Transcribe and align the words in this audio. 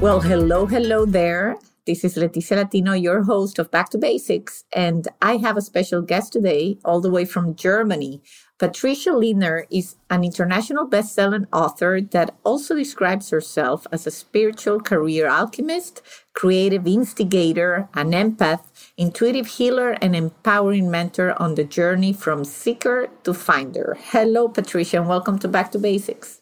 Well, 0.00 0.20
hello, 0.20 0.64
hello 0.64 1.04
there. 1.06 1.58
This 1.84 2.04
is 2.04 2.14
Leticia 2.14 2.54
Latino, 2.54 2.92
your 2.92 3.24
host 3.24 3.58
of 3.58 3.72
Back 3.72 3.90
to 3.90 3.98
Basics, 3.98 4.62
and 4.72 5.08
I 5.20 5.38
have 5.38 5.56
a 5.56 5.60
special 5.60 6.02
guest 6.02 6.32
today, 6.32 6.78
all 6.84 7.00
the 7.00 7.10
way 7.10 7.24
from 7.24 7.56
Germany. 7.56 8.22
Patricia 8.58 9.10
Lindner 9.10 9.66
is 9.72 9.96
an 10.08 10.22
international 10.22 10.86
best-selling 10.86 11.46
author 11.52 12.00
that 12.00 12.36
also 12.44 12.76
describes 12.76 13.30
herself 13.30 13.88
as 13.90 14.06
a 14.06 14.12
spiritual 14.12 14.78
career 14.78 15.26
alchemist, 15.26 16.00
creative 16.32 16.86
instigator, 16.86 17.88
an 17.94 18.12
empath, 18.12 18.66
intuitive 18.96 19.48
healer, 19.48 19.96
and 20.00 20.14
empowering 20.14 20.88
mentor 20.88 21.34
on 21.42 21.56
the 21.56 21.64
journey 21.64 22.12
from 22.12 22.44
seeker 22.44 23.08
to 23.24 23.34
finder. 23.34 23.96
Hello, 23.98 24.46
Patricia, 24.46 24.98
and 24.98 25.08
welcome 25.08 25.40
to 25.40 25.48
Back 25.48 25.72
to 25.72 25.78
Basics. 25.80 26.37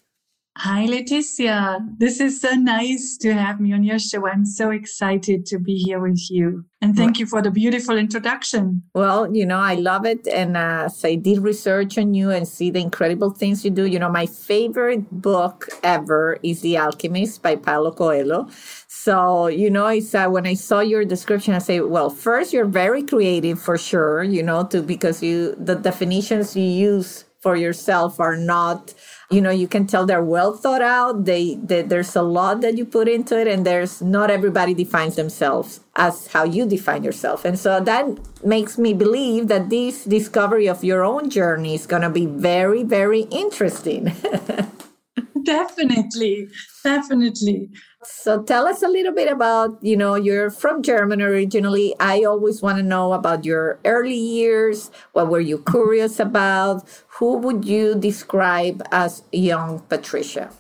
Hi, 0.59 0.87
Leticia. 0.87 1.87
This 1.99 2.19
is 2.19 2.41
so 2.41 2.53
nice 2.53 3.19
to 3.19 3.35
have 3.35 3.61
me 3.61 3.75
on 3.75 3.85
your 3.85 3.99
show. 3.99 4.27
I'm 4.27 4.47
so 4.47 4.71
excited 4.71 5.45
to 5.47 5.59
be 5.59 5.77
here 5.77 6.01
with 6.01 6.31
you. 6.31 6.65
And 6.81 6.97
thank 6.97 7.19
you 7.19 7.27
for 7.27 7.43
the 7.43 7.51
beautiful 7.51 7.99
introduction. 7.99 8.83
Well, 8.95 9.37
you 9.37 9.45
know, 9.45 9.59
I 9.59 9.75
love 9.75 10.07
it. 10.07 10.27
And 10.27 10.57
uh, 10.57 10.85
as 10.87 11.05
I 11.05 11.17
did 11.17 11.41
research 11.41 11.99
on 11.99 12.15
you 12.15 12.31
and 12.31 12.49
see 12.49 12.71
the 12.71 12.81
incredible 12.81 13.31
things 13.31 13.67
you 13.67 13.71
do, 13.71 13.85
you 13.85 13.99
know, 13.99 14.09
my 14.09 14.25
favorite 14.25 15.11
book 15.11 15.69
ever 15.83 16.39
is 16.43 16.63
The 16.63 16.79
Alchemist 16.79 17.43
by 17.43 17.57
Paulo 17.57 17.93
Coelho. 17.93 18.49
So, 18.89 19.49
you 19.49 19.69
know, 19.69 19.89
it's 19.89 20.15
uh, 20.15 20.29
when 20.29 20.47
I 20.47 20.55
saw 20.55 20.81
your 20.81 21.05
description, 21.05 21.53
I 21.53 21.59
say, 21.59 21.81
well, 21.81 22.09
first, 22.09 22.55
you're 22.55 22.65
very 22.65 23.03
creative 23.03 23.61
for 23.61 23.77
sure, 23.77 24.23
you 24.23 24.43
know, 24.43 24.65
to 24.69 24.81
because 24.81 25.23
you, 25.23 25.55
the 25.57 25.75
definitions 25.75 26.57
you 26.57 26.65
use 26.65 27.27
for 27.41 27.57
yourself 27.57 28.19
are 28.19 28.37
not 28.37 28.95
you 29.31 29.41
know 29.41 29.51
you 29.51 29.67
can 29.67 29.87
tell 29.87 30.07
they're 30.07 30.23
well 30.23 30.53
thought 30.53 30.83
out 30.83 31.25
they, 31.25 31.57
they, 31.57 31.83
there's 31.83 32.15
a 32.15 32.23
lot 32.23 32.61
that 32.61 32.77
you 32.79 32.85
put 32.85 33.09
into 33.09 33.39
it 33.39 33.49
and 33.49 33.67
there's 33.67 34.01
not 34.01 34.31
everybody 34.31 34.75
defines 34.75 35.17
themselves 35.17 35.81
as 35.97 36.29
how 36.29 36.45
you 36.45 36.67
define 36.67 37.03
yourself. 37.03 37.45
And 37.45 37.59
so 37.59 37.81
that 37.81 38.07
makes 38.45 38.79
me 38.79 38.93
believe 38.93 39.49
that 39.49 39.71
this 39.71 40.05
discovery 40.05 40.69
of 40.69 40.85
your 40.85 41.03
own 41.03 41.31
journey 41.31 41.75
is 41.75 41.87
going 41.87 42.03
to 42.03 42.11
be 42.11 42.27
very 42.27 42.83
very 42.83 43.23
interesting. 43.31 44.13
Definitely. 45.45 46.49
Definitely 46.85 47.71
so 48.07 48.43
tell 48.43 48.67
us 48.67 48.83
a 48.83 48.89
little 48.89 49.13
bit 49.13 49.31
about 49.31 49.79
you 49.83 49.97
know 49.97 50.15
you're 50.15 50.51
from 50.51 50.83
germany 50.83 51.23
originally. 51.23 51.95
I 52.01 52.25
always 52.25 52.63
want 52.63 52.79
to 52.79 52.83
know 52.83 53.13
about 53.13 53.45
your 53.45 53.79
early 53.85 54.15
years. 54.15 54.91
What 55.13 55.29
were 55.29 55.41
you 55.41 55.59
curious 55.71 56.21
about? 56.21 56.89
Who 57.19 57.39
would 57.39 57.65
you 57.65 57.95
describe 57.95 58.83
as 58.93 59.23
young 59.33 59.81
patricia? 59.81 60.51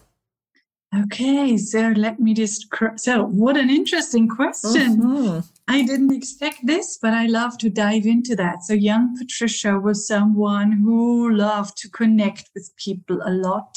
Okay 0.94 1.56
so 1.56 1.92
let 1.96 2.20
me 2.20 2.34
just 2.34 2.66
so 2.96 3.24
what 3.24 3.56
an 3.56 3.70
interesting 3.70 4.28
question. 4.28 4.96
Mm-hmm. 4.96 5.40
i 5.68 5.82
didn't 5.82 6.14
expect 6.14 6.64
this 6.64 6.98
but 7.02 7.12
i 7.12 7.26
love 7.26 7.58
to 7.58 7.68
dive 7.70 8.06
into 8.06 8.36
that. 8.36 8.62
So 8.64 8.72
young 8.74 9.16
patricia 9.18 9.78
was 9.78 10.06
someone 10.06 10.72
who 10.72 11.32
loved 11.34 11.76
to 11.78 11.90
connect 11.90 12.50
with 12.54 12.74
people 12.76 13.20
a 13.24 13.30
lot 13.30 13.76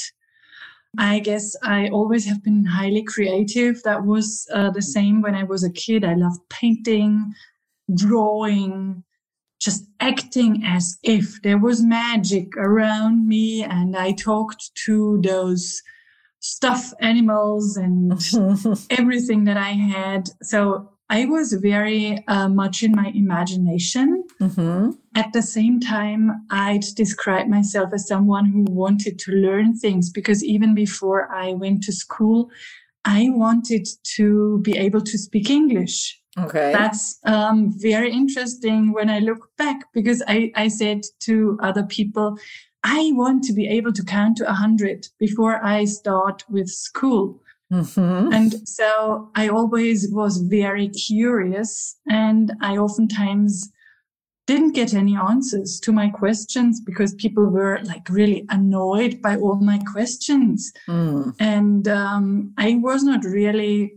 I 0.98 1.20
guess 1.20 1.54
I 1.62 1.88
always 1.88 2.26
have 2.26 2.42
been 2.42 2.64
highly 2.64 3.04
creative. 3.04 3.82
That 3.84 4.04
was 4.04 4.46
uh, 4.52 4.70
the 4.70 4.82
same 4.82 5.22
when 5.22 5.34
I 5.34 5.44
was 5.44 5.62
a 5.62 5.72
kid. 5.72 6.04
I 6.04 6.14
loved 6.14 6.40
painting, 6.48 7.32
drawing, 7.94 9.04
just 9.60 9.84
acting 10.00 10.64
as 10.64 10.98
if 11.02 11.40
there 11.42 11.58
was 11.58 11.82
magic 11.82 12.56
around 12.56 13.28
me. 13.28 13.62
And 13.62 13.96
I 13.96 14.12
talked 14.12 14.74
to 14.86 15.20
those 15.22 15.80
stuffed 16.40 16.94
animals 17.00 17.76
and 17.76 18.12
everything 18.90 19.44
that 19.44 19.56
I 19.56 19.70
had. 19.70 20.28
So 20.42 20.90
I 21.10 21.24
was 21.24 21.52
very 21.54 22.24
uh, 22.28 22.48
much 22.48 22.84
in 22.84 22.92
my 22.92 23.10
imagination. 23.14 24.22
Mm-hmm. 24.40 24.92
At 25.16 25.32
the 25.32 25.42
same 25.42 25.80
time, 25.80 26.46
I'd 26.50 26.84
describe 26.94 27.48
myself 27.48 27.90
as 27.92 28.06
someone 28.06 28.46
who 28.46 28.64
wanted 28.70 29.18
to 29.18 29.32
learn 29.32 29.76
things 29.76 30.08
because 30.08 30.44
even 30.44 30.72
before 30.72 31.28
I 31.34 31.52
went 31.52 31.82
to 31.82 31.92
school, 31.92 32.48
I 33.04 33.26
wanted 33.30 33.88
to 34.16 34.60
be 34.62 34.78
able 34.78 35.00
to 35.00 35.18
speak 35.18 35.50
English. 35.50 36.16
Okay. 36.38 36.70
That's 36.72 37.18
um, 37.24 37.74
very 37.76 38.12
interesting 38.12 38.92
when 38.92 39.10
I 39.10 39.18
look 39.18 39.50
back 39.58 39.92
because 39.92 40.22
I, 40.28 40.52
I 40.54 40.68
said 40.68 41.02
to 41.20 41.58
other 41.60 41.82
people, 41.82 42.38
I 42.84 43.10
want 43.14 43.42
to 43.44 43.52
be 43.52 43.66
able 43.66 43.92
to 43.94 44.04
count 44.04 44.36
to 44.36 44.48
a 44.48 44.54
hundred 44.54 45.08
before 45.18 45.62
I 45.64 45.86
start 45.86 46.44
with 46.48 46.68
school. 46.68 47.42
Mm-hmm. 47.72 48.32
And 48.32 48.68
so 48.68 49.30
I 49.34 49.48
always 49.48 50.08
was 50.10 50.38
very 50.38 50.88
curious 50.88 51.96
and 52.08 52.52
I 52.60 52.76
oftentimes 52.76 53.70
didn't 54.46 54.72
get 54.72 54.94
any 54.94 55.16
answers 55.16 55.78
to 55.78 55.92
my 55.92 56.08
questions 56.08 56.80
because 56.80 57.14
people 57.14 57.46
were 57.46 57.78
like 57.84 58.08
really 58.08 58.44
annoyed 58.48 59.22
by 59.22 59.36
all 59.36 59.60
my 59.60 59.78
questions. 59.92 60.72
Mm. 60.88 61.34
And 61.38 61.86
um, 61.86 62.52
I 62.58 62.80
was 62.82 63.04
not 63.04 63.22
really 63.22 63.92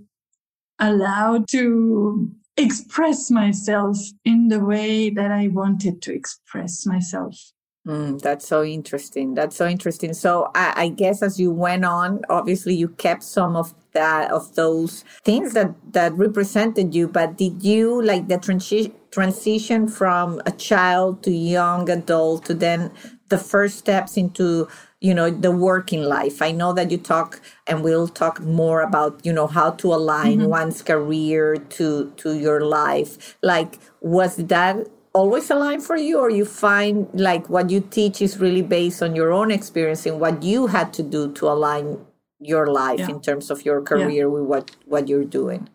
allowed 0.77 1.47
to 1.49 2.29
express 2.55 3.31
myself 3.31 3.97
in 4.25 4.49
the 4.49 4.59
way 4.59 5.09
that 5.09 5.31
I 5.31 5.47
wanted 5.47 6.03
to 6.03 6.13
express 6.13 6.85
myself. 6.85 7.52
Mm, 7.85 8.21
that's 8.21 8.47
so 8.47 8.63
interesting. 8.63 9.33
That's 9.33 9.57
so 9.57 9.67
interesting. 9.67 10.13
So 10.13 10.51
I, 10.55 10.73
I, 10.83 10.87
guess 10.87 11.21
as 11.21 11.37
you 11.37 11.51
went 11.51 11.83
on, 11.83 12.21
obviously 12.29 12.73
you 12.75 12.87
kept 12.87 13.23
some 13.23 13.57
of 13.57 13.73
that 13.91 14.31
of 14.31 14.55
those 14.55 15.03
things 15.25 15.53
that 15.53 15.75
that 15.91 16.13
represented 16.13 16.95
you. 16.95 17.09
But 17.09 17.37
did 17.37 17.61
you 17.61 18.01
like 18.01 18.29
the 18.29 18.37
transi- 18.37 18.93
transition 19.11 19.89
from 19.89 20.41
a 20.45 20.51
child 20.51 21.23
to 21.23 21.31
young 21.31 21.89
adult 21.89 22.45
to 22.45 22.53
then 22.53 22.89
the 23.27 23.37
first 23.37 23.79
steps 23.79 24.15
into 24.15 24.69
you 25.01 25.13
know 25.13 25.29
the 25.29 25.51
working 25.51 26.03
life? 26.03 26.41
I 26.41 26.51
know 26.51 26.71
that 26.71 26.89
you 26.89 26.97
talk, 26.97 27.41
and 27.67 27.83
we'll 27.83 28.07
talk 28.07 28.39
more 28.39 28.81
about 28.81 29.25
you 29.25 29.33
know 29.33 29.47
how 29.47 29.71
to 29.71 29.93
align 29.93 30.39
mm-hmm. 30.39 30.49
one's 30.49 30.81
career 30.81 31.57
to 31.57 32.11
to 32.15 32.37
your 32.37 32.61
life. 32.61 33.37
Like 33.41 33.77
was 33.99 34.37
that 34.37 34.87
always 35.13 35.49
align 35.51 35.79
for 35.79 35.95
you 35.95 36.19
or 36.19 36.29
you 36.29 36.43
find 36.43 37.07
like 37.13 37.49
what 37.49 37.69
you 37.69 37.79
teach 37.79 38.21
is 38.21 38.39
really 38.39 38.63
based 38.63 39.03
on 39.03 39.15
your 39.15 39.31
own 39.31 39.51
experience 39.51 40.05
and 40.05 40.19
what 40.19 40.41
you 40.41 40.67
had 40.67 40.91
to 40.93 41.03
do 41.03 41.31
to 41.33 41.47
align 41.47 41.97
your 42.39 42.67
life 42.67 42.99
yeah. 42.99 43.09
in 43.09 43.21
terms 43.21 43.51
of 43.51 43.63
your 43.63 43.81
career 43.81 44.09
yeah. 44.09 44.25
with 44.25 44.43
what 44.43 44.71
what 44.85 45.07
you're 45.07 45.23
doing 45.23 45.69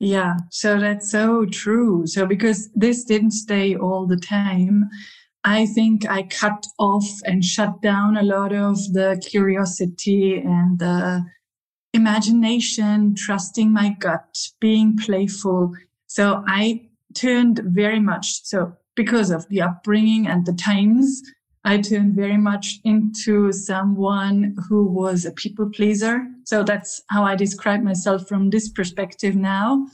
yeah 0.00 0.34
so 0.50 0.78
that's 0.78 1.10
so 1.10 1.46
true 1.46 2.06
so 2.06 2.26
because 2.26 2.68
this 2.74 3.04
didn't 3.04 3.30
stay 3.30 3.76
all 3.76 4.06
the 4.06 4.16
time 4.16 4.84
i 5.44 5.64
think 5.66 6.08
i 6.10 6.22
cut 6.24 6.66
off 6.78 7.06
and 7.24 7.44
shut 7.44 7.80
down 7.80 8.16
a 8.16 8.22
lot 8.22 8.52
of 8.52 8.76
the 8.92 9.22
curiosity 9.24 10.36
and 10.36 10.80
the 10.80 11.24
imagination 11.92 13.14
trusting 13.16 13.72
my 13.72 13.90
gut 14.00 14.36
being 14.60 14.96
playful 14.96 15.72
so 16.08 16.42
i 16.48 16.82
turned 17.14 17.60
very 17.64 18.00
much 18.00 18.44
so 18.44 18.76
because 18.96 19.30
of 19.30 19.48
the 19.48 19.60
upbringing 19.60 20.26
and 20.26 20.46
the 20.46 20.52
times 20.52 21.22
I 21.64 21.78
turned 21.78 22.14
very 22.14 22.36
much 22.36 22.78
into 22.84 23.50
someone 23.50 24.54
who 24.68 24.86
was 24.86 25.24
a 25.24 25.32
people 25.32 25.70
pleaser. 25.70 26.26
So 26.44 26.62
that's 26.62 27.02
how 27.08 27.24
I 27.24 27.36
describe 27.36 27.82
myself 27.82 28.28
from 28.28 28.50
this 28.50 28.68
perspective 28.68 29.34
now. 29.34 29.86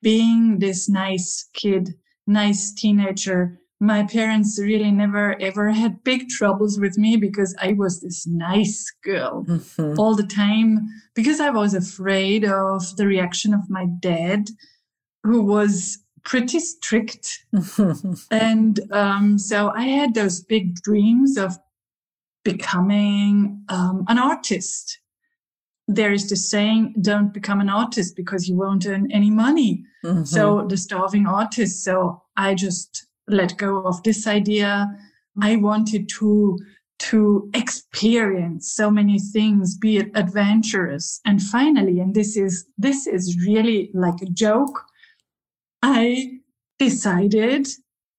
Being 0.00 0.58
this 0.58 0.88
nice 0.88 1.48
kid, 1.52 1.94
nice 2.26 2.72
teenager. 2.72 3.60
My 3.78 4.04
parents 4.04 4.58
really 4.60 4.90
never 4.90 5.40
ever 5.40 5.70
had 5.70 6.02
big 6.02 6.28
troubles 6.30 6.80
with 6.80 6.96
me 6.96 7.16
because 7.16 7.54
I 7.60 7.74
was 7.74 8.00
this 8.00 8.26
nice 8.26 8.90
girl 9.04 9.44
mm-hmm. 9.46 9.98
all 9.98 10.16
the 10.16 10.26
time 10.26 10.88
because 11.14 11.40
I 11.40 11.50
was 11.50 11.74
afraid 11.74 12.44
of 12.44 12.96
the 12.96 13.06
reaction 13.06 13.52
of 13.52 13.68
my 13.68 13.86
dad, 14.00 14.48
who 15.24 15.42
was 15.42 15.98
pretty 16.28 16.60
strict. 16.60 17.46
and 18.30 18.80
um, 18.92 19.38
so 19.38 19.70
I 19.70 19.84
had 19.84 20.14
those 20.14 20.42
big 20.42 20.74
dreams 20.82 21.38
of 21.38 21.58
becoming 22.44 23.64
um, 23.70 24.04
an 24.08 24.18
artist. 24.18 25.00
There 25.88 26.12
is 26.12 26.28
the 26.28 26.36
saying, 26.36 26.96
don't 27.00 27.32
become 27.32 27.60
an 27.62 27.70
artist 27.70 28.14
because 28.14 28.46
you 28.46 28.56
won't 28.56 28.86
earn 28.86 29.10
any 29.10 29.30
money. 29.30 29.84
Mm-hmm. 30.04 30.24
So 30.24 30.66
the 30.68 30.76
starving 30.76 31.26
artist. 31.26 31.82
So 31.82 32.22
I 32.36 32.54
just 32.54 33.06
let 33.26 33.56
go 33.56 33.78
of 33.86 34.02
this 34.02 34.26
idea. 34.26 34.86
I 35.42 35.56
wanted 35.56 36.10
to 36.18 36.58
to 36.98 37.48
experience 37.54 38.72
so 38.72 38.90
many 38.90 39.20
things 39.20 39.78
be 39.78 39.98
it 39.98 40.10
adventurous 40.16 41.20
and 41.24 41.40
finally 41.40 42.00
and 42.00 42.12
this 42.12 42.36
is 42.36 42.66
this 42.76 43.06
is 43.06 43.38
really 43.46 43.88
like 43.94 44.20
a 44.20 44.26
joke 44.26 44.84
i 45.82 46.30
decided 46.78 47.68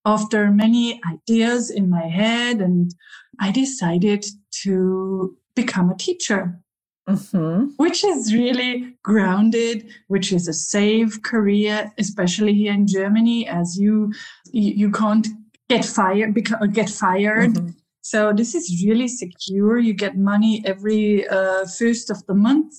after 0.05 0.51
many 0.51 0.99
ideas 1.11 1.69
in 1.69 1.89
my 1.89 2.07
head 2.07 2.61
and 2.61 2.93
i 3.39 3.51
decided 3.51 4.25
to 4.51 5.35
become 5.55 5.89
a 5.89 5.97
teacher 5.97 6.59
mm-hmm. 7.07 7.65
which 7.77 8.03
is 8.03 8.33
really 8.33 8.95
grounded 9.03 9.89
which 10.07 10.31
is 10.31 10.47
a 10.47 10.53
safe 10.53 11.21
career 11.23 11.91
especially 11.97 12.53
here 12.53 12.73
in 12.73 12.87
germany 12.87 13.47
as 13.47 13.77
you 13.77 14.11
you, 14.51 14.89
can't 14.91 15.27
get 15.69 15.85
fired 15.85 16.33
because 16.33 16.57
get 16.71 16.89
fired 16.89 17.53
mm-hmm 17.53 17.69
so 18.09 18.33
this 18.33 18.55
is 18.55 18.83
really 18.83 19.07
secure. 19.07 19.77
You 19.77 19.93
get 19.93 20.17
money 20.17 20.63
every 20.65 21.27
uh, 21.27 21.67
first 21.67 22.09
of 22.09 22.25
the 22.25 22.33
month. 22.33 22.73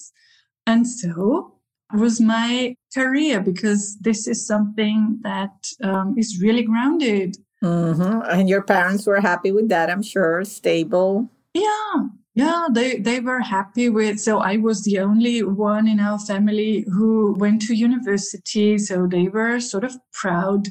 And 0.66 0.84
so 0.84 1.59
was 1.94 2.20
my 2.20 2.74
career 2.94 3.40
because 3.40 3.96
this 4.00 4.26
is 4.26 4.46
something 4.46 5.18
that 5.22 5.68
um, 5.82 6.14
is 6.18 6.40
really 6.40 6.62
grounded. 6.62 7.36
Mm-hmm. 7.62 8.30
And 8.30 8.48
your 8.48 8.62
parents 8.62 9.06
were 9.06 9.20
happy 9.20 9.52
with 9.52 9.68
that, 9.68 9.90
I'm 9.90 10.02
sure, 10.02 10.44
stable. 10.44 11.30
Yeah, 11.52 12.06
yeah, 12.34 12.68
they 12.72 12.98
they 12.98 13.20
were 13.20 13.40
happy 13.40 13.88
with. 13.88 14.20
So 14.20 14.38
I 14.38 14.56
was 14.56 14.84
the 14.84 15.00
only 15.00 15.42
one 15.42 15.88
in 15.88 16.00
our 16.00 16.18
family 16.18 16.84
who 16.90 17.34
went 17.38 17.62
to 17.62 17.74
university, 17.74 18.78
so 18.78 19.06
they 19.06 19.28
were 19.28 19.60
sort 19.60 19.84
of 19.84 19.96
proud. 20.12 20.68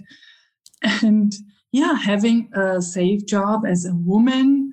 And 0.82 1.34
yeah, 1.72 1.96
having 1.96 2.50
a 2.56 2.82
safe 2.82 3.26
job 3.26 3.66
as 3.68 3.86
a 3.86 3.94
woman 3.94 4.69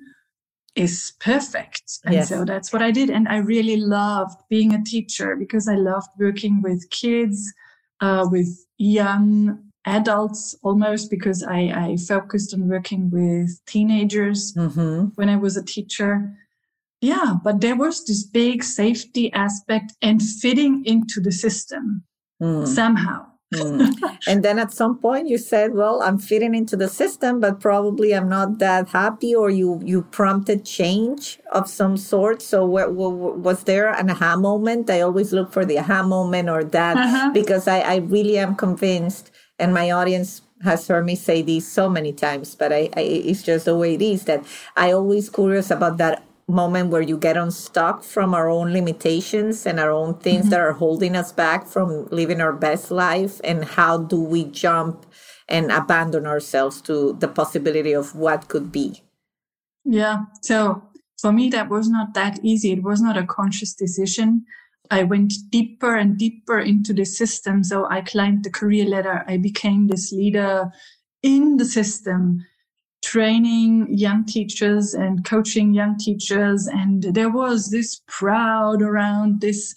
is 0.77 1.13
perfect. 1.19 1.99
And 2.05 2.13
yes. 2.13 2.29
so 2.29 2.45
that's 2.45 2.71
what 2.71 2.81
I 2.81 2.91
did. 2.91 3.09
And 3.09 3.27
I 3.27 3.37
really 3.37 3.77
loved 3.77 4.41
being 4.49 4.73
a 4.73 4.83
teacher 4.83 5.35
because 5.35 5.67
I 5.67 5.75
loved 5.75 6.09
working 6.19 6.61
with 6.61 6.89
kids, 6.89 7.53
uh, 7.99 8.27
with 8.29 8.65
young 8.77 9.59
adults 9.85 10.55
almost 10.61 11.09
because 11.09 11.43
I, 11.43 11.59
I 11.59 11.97
focused 11.97 12.53
on 12.53 12.67
working 12.67 13.09
with 13.09 13.59
teenagers 13.65 14.53
mm-hmm. 14.53 15.05
when 15.15 15.29
I 15.29 15.37
was 15.37 15.57
a 15.57 15.63
teacher. 15.63 16.33
Yeah, 17.01 17.35
but 17.43 17.61
there 17.61 17.75
was 17.75 18.05
this 18.05 18.23
big 18.23 18.63
safety 18.63 19.31
aspect 19.33 19.93
and 20.01 20.21
fitting 20.21 20.83
into 20.85 21.21
the 21.21 21.31
system 21.31 22.03
mm. 22.41 22.67
somehow. 22.67 23.27
Mm. 23.53 23.95
and 24.27 24.43
then 24.43 24.59
at 24.59 24.73
some 24.73 24.97
point 24.97 25.29
you 25.29 25.37
said, 25.37 25.73
"Well, 25.73 26.01
I'm 26.01 26.17
fitting 26.19 26.53
into 26.53 26.75
the 26.75 26.89
system, 26.89 27.39
but 27.39 27.61
probably 27.61 28.13
I'm 28.13 28.27
not 28.27 28.59
that 28.59 28.89
happy." 28.89 29.33
Or 29.33 29.49
you 29.49 29.79
you 29.85 30.01
prompted 30.01 30.65
change 30.65 31.39
of 31.53 31.69
some 31.69 31.95
sort. 31.95 32.41
So 32.41 32.65
what, 32.65 32.93
what, 32.93 33.37
was 33.39 33.63
there 33.63 33.89
an 33.89 34.09
aha 34.09 34.35
moment? 34.35 34.89
I 34.89 34.99
always 34.99 35.31
look 35.31 35.53
for 35.53 35.63
the 35.63 35.79
aha 35.79 36.03
moment 36.03 36.49
or 36.49 36.63
that 36.65 36.97
uh-huh. 36.97 37.31
because 37.33 37.69
I, 37.69 37.79
I 37.79 37.95
really 37.97 38.37
am 38.37 38.55
convinced, 38.55 39.31
and 39.57 39.73
my 39.73 39.91
audience 39.91 40.41
has 40.63 40.87
heard 40.87 41.05
me 41.05 41.15
say 41.15 41.41
these 41.41 41.67
so 41.67 41.89
many 41.89 42.11
times, 42.11 42.55
but 42.55 42.73
I, 42.73 42.89
I 42.97 43.01
it's 43.01 43.43
just 43.43 43.65
the 43.65 43.77
way 43.77 43.95
it 43.95 44.01
is 44.01 44.25
that 44.25 44.43
I 44.75 44.91
always 44.91 45.29
curious 45.29 45.71
about 45.71 45.97
that 45.97 46.26
moment 46.47 46.89
where 46.89 47.01
you 47.01 47.17
get 47.17 47.35
unstuck 47.35 48.03
from 48.03 48.33
our 48.33 48.49
own 48.49 48.71
limitations 48.71 49.65
and 49.65 49.79
our 49.79 49.91
own 49.91 50.13
things 50.15 50.41
mm-hmm. 50.41 50.49
that 50.49 50.59
are 50.61 50.73
holding 50.73 51.15
us 51.15 51.31
back 51.31 51.67
from 51.67 52.07
living 52.07 52.39
our 52.39 52.53
best 52.53 52.89
life 52.89 53.41
and 53.43 53.65
how 53.65 53.97
do 53.97 54.19
we 54.19 54.45
jump 54.45 55.05
and 55.49 55.71
abandon 55.71 56.25
ourselves 56.25 56.81
to 56.81 57.13
the 57.19 57.27
possibility 57.27 57.93
of 57.93 58.15
what 58.15 58.47
could 58.47 58.71
be? 58.71 59.03
Yeah 59.83 60.25
so 60.41 60.83
for 61.19 61.31
me 61.31 61.49
that 61.49 61.69
was 61.69 61.89
not 61.89 62.13
that 62.13 62.39
easy. 62.43 62.71
It 62.71 62.83
was 62.83 63.01
not 63.01 63.17
a 63.17 63.25
conscious 63.25 63.73
decision. 63.73 64.45
I 64.89 65.03
went 65.03 65.33
deeper 65.49 65.95
and 65.95 66.17
deeper 66.17 66.59
into 66.59 66.93
the 66.93 67.05
system. 67.05 67.63
So 67.63 67.89
i 67.89 68.01
climbed 68.01 68.43
the 68.43 68.49
career 68.49 68.85
ladder. 68.85 69.25
I 69.27 69.37
became 69.37 69.87
this 69.87 70.11
leader 70.11 70.71
in 71.23 71.57
the 71.57 71.65
system 71.65 72.45
training 73.03 73.87
young 73.89 74.25
teachers 74.25 74.93
and 74.93 75.23
coaching 75.23 75.73
young 75.73 75.97
teachers. 75.97 76.67
And 76.67 77.03
there 77.03 77.29
was 77.29 77.69
this 77.69 78.01
proud 78.07 78.81
around 78.81 79.41
this. 79.41 79.75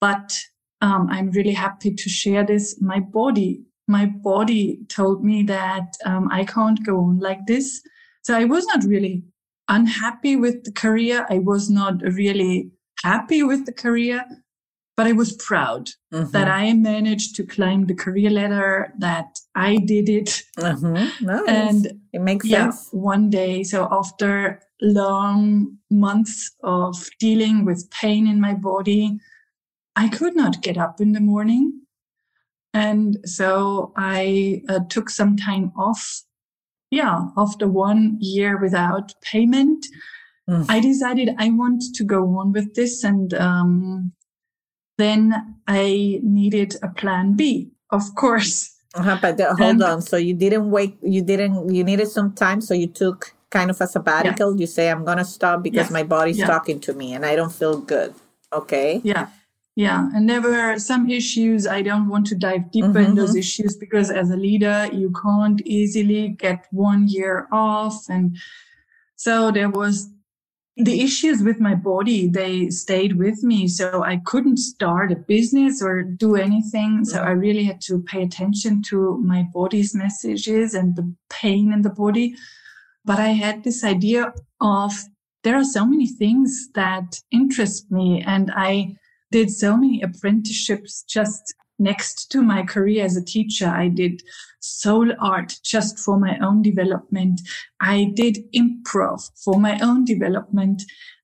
But 0.00 0.38
um, 0.80 1.08
I'm 1.10 1.30
really 1.30 1.52
happy 1.52 1.94
to 1.94 2.08
share 2.08 2.44
this. 2.44 2.80
My 2.80 3.00
body, 3.00 3.62
my 3.88 4.06
body 4.06 4.80
told 4.88 5.24
me 5.24 5.42
that 5.44 5.96
um, 6.04 6.28
I 6.30 6.44
can't 6.44 6.84
go 6.84 7.00
on 7.00 7.18
like 7.18 7.46
this. 7.46 7.80
So 8.22 8.36
I 8.36 8.44
was 8.44 8.66
not 8.66 8.84
really 8.84 9.24
unhappy 9.68 10.36
with 10.36 10.64
the 10.64 10.72
career. 10.72 11.26
I 11.30 11.38
was 11.38 11.70
not 11.70 12.02
really 12.02 12.70
happy 13.02 13.42
with 13.42 13.66
the 13.66 13.72
career, 13.72 14.24
but 14.96 15.06
I 15.06 15.12
was 15.12 15.32
proud 15.32 15.90
mm-hmm. 16.12 16.30
that 16.30 16.48
I 16.48 16.72
managed 16.72 17.36
to 17.36 17.44
climb 17.44 17.86
the 17.86 17.94
career 17.94 18.30
ladder, 18.30 18.92
that 18.98 19.38
I 19.54 19.76
did 19.76 20.08
it. 20.08 20.42
Mm-hmm. 20.58 21.26
Nice. 21.26 21.48
And 21.48 22.00
it 22.16 22.22
makes 22.22 22.46
yeah, 22.46 22.70
sense. 22.70 22.88
One 22.92 23.28
day, 23.28 23.62
so 23.62 23.88
after 23.90 24.60
long 24.80 25.76
months 25.90 26.50
of 26.62 26.96
dealing 27.20 27.66
with 27.66 27.90
pain 27.90 28.26
in 28.26 28.40
my 28.40 28.54
body, 28.54 29.18
I 29.96 30.08
could 30.08 30.34
not 30.34 30.62
get 30.62 30.78
up 30.78 30.98
in 30.98 31.12
the 31.12 31.20
morning. 31.20 31.82
And 32.72 33.18
so 33.24 33.92
I 33.96 34.62
uh, 34.68 34.80
took 34.88 35.10
some 35.10 35.36
time 35.36 35.72
off. 35.76 36.22
Yeah, 36.90 37.26
after 37.36 37.68
one 37.68 38.16
year 38.20 38.58
without 38.58 39.12
payment, 39.20 39.86
mm. 40.48 40.64
I 40.70 40.80
decided 40.80 41.34
I 41.38 41.50
want 41.50 41.82
to 41.94 42.04
go 42.04 42.38
on 42.38 42.52
with 42.52 42.74
this 42.74 43.04
and 43.04 43.34
um, 43.34 44.12
then 44.96 45.56
I 45.66 46.20
needed 46.22 46.76
a 46.82 46.88
plan 46.88 47.36
B, 47.36 47.72
of 47.90 48.14
course. 48.14 48.75
Uh-huh, 48.96 49.18
but 49.20 49.36
the, 49.36 49.46
hold 49.54 49.60
and, 49.60 49.82
on. 49.82 50.02
So 50.02 50.16
you 50.16 50.34
didn't 50.34 50.70
wait, 50.70 50.96
you 51.02 51.22
didn't, 51.22 51.74
you 51.74 51.84
needed 51.84 52.08
some 52.08 52.32
time. 52.32 52.60
So 52.60 52.74
you 52.74 52.86
took 52.86 53.34
kind 53.50 53.70
of 53.70 53.80
a 53.80 53.86
sabbatical. 53.86 54.54
Yeah. 54.54 54.60
You 54.60 54.66
say, 54.66 54.90
I'm 54.90 55.04
going 55.04 55.18
to 55.18 55.24
stop 55.24 55.62
because 55.62 55.90
my 55.90 56.02
body's 56.02 56.38
yeah. 56.38 56.46
talking 56.46 56.80
to 56.80 56.92
me 56.94 57.14
and 57.14 57.24
I 57.24 57.36
don't 57.36 57.52
feel 57.52 57.78
good. 57.78 58.14
Okay. 58.52 59.00
Yeah. 59.04 59.28
Yeah. 59.74 60.08
And 60.14 60.28
there 60.28 60.40
were 60.40 60.78
some 60.78 61.10
issues. 61.10 61.66
I 61.66 61.82
don't 61.82 62.08
want 62.08 62.26
to 62.28 62.34
dive 62.34 62.70
deeper 62.70 62.88
mm-hmm. 62.88 63.10
in 63.10 63.14
those 63.14 63.30
mm-hmm. 63.30 63.38
issues 63.38 63.76
because 63.76 64.10
as 64.10 64.30
a 64.30 64.36
leader, 64.36 64.88
you 64.90 65.12
can't 65.22 65.60
easily 65.66 66.28
get 66.28 66.66
one 66.70 67.06
year 67.08 67.46
off. 67.52 68.08
And 68.08 68.36
so 69.16 69.50
there 69.50 69.68
was 69.68 70.08
the 70.76 71.00
issues 71.00 71.42
with 71.42 71.58
my 71.58 71.74
body 71.74 72.28
they 72.28 72.68
stayed 72.68 73.16
with 73.16 73.42
me 73.42 73.66
so 73.66 74.04
i 74.04 74.20
couldn't 74.26 74.58
start 74.58 75.10
a 75.10 75.16
business 75.16 75.82
or 75.82 76.02
do 76.02 76.36
anything. 76.36 77.04
So 77.04 77.18
mm-hmm. 77.18 77.28
i 77.28 77.32
really 77.32 77.64
had 77.64 77.80
to 77.82 78.02
pay 78.02 78.22
attention 78.22 78.82
to 78.90 79.18
my 79.24 79.46
body's 79.54 79.94
messages 79.94 80.74
and 80.74 80.94
the 80.94 81.14
pain 81.30 81.72
in 81.72 81.82
the 81.82 81.90
body. 81.90 82.36
But 83.04 83.18
i 83.20 83.28
had 83.28 83.64
this 83.64 83.84
idea 83.84 84.34
of 84.60 84.92
there 85.44 85.56
are 85.56 85.64
so 85.64 85.86
many 85.86 86.08
things 86.08 86.68
that 86.74 87.20
interest 87.30 87.90
me 87.90 88.22
and 88.26 88.50
i 88.54 88.96
did 89.30 89.50
so 89.50 89.76
many 89.76 90.02
apprenticeships 90.02 91.02
just 91.02 91.54
next 91.78 92.30
to 92.32 92.42
my 92.42 92.62
career 92.62 93.04
as 93.04 93.16
a 93.16 93.24
teacher, 93.24 93.66
I 93.66 93.88
did 93.88 94.22
soul 94.60 95.12
art 95.20 95.58
just 95.62 95.98
for 95.98 96.18
my 96.18 96.38
own 96.38 96.62
development. 96.62 97.40
I 97.80 98.12
did 98.14 98.38
improv 98.52 99.30
for 99.36 99.60
my 99.60 99.78
own 99.80 100.04
development. 100.04 100.82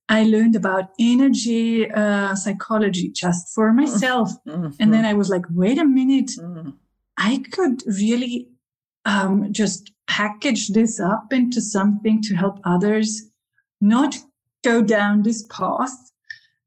I 0.08 0.24
learned 0.24 0.56
about 0.56 0.90
energy 0.98 1.90
uh, 1.90 2.34
psychology 2.34 3.08
just 3.08 3.54
for 3.54 3.72
myself. 3.72 4.30
Mm-hmm. 4.46 4.68
And 4.78 4.92
then 4.92 5.04
I 5.04 5.14
was 5.14 5.30
like, 5.30 5.44
wait 5.50 5.78
a 5.78 5.84
minute, 5.84 6.32
mm-hmm. 6.38 6.70
I 7.16 7.44
could 7.50 7.82
really 7.86 8.48
um, 9.04 9.52
just 9.52 9.92
package 10.06 10.68
this 10.68 11.00
up 11.00 11.32
into 11.32 11.60
something 11.60 12.20
to 12.22 12.34
help 12.34 12.60
others 12.64 13.30
not 13.80 14.16
go 14.62 14.82
down 14.82 15.22
this 15.22 15.44
path 15.48 16.12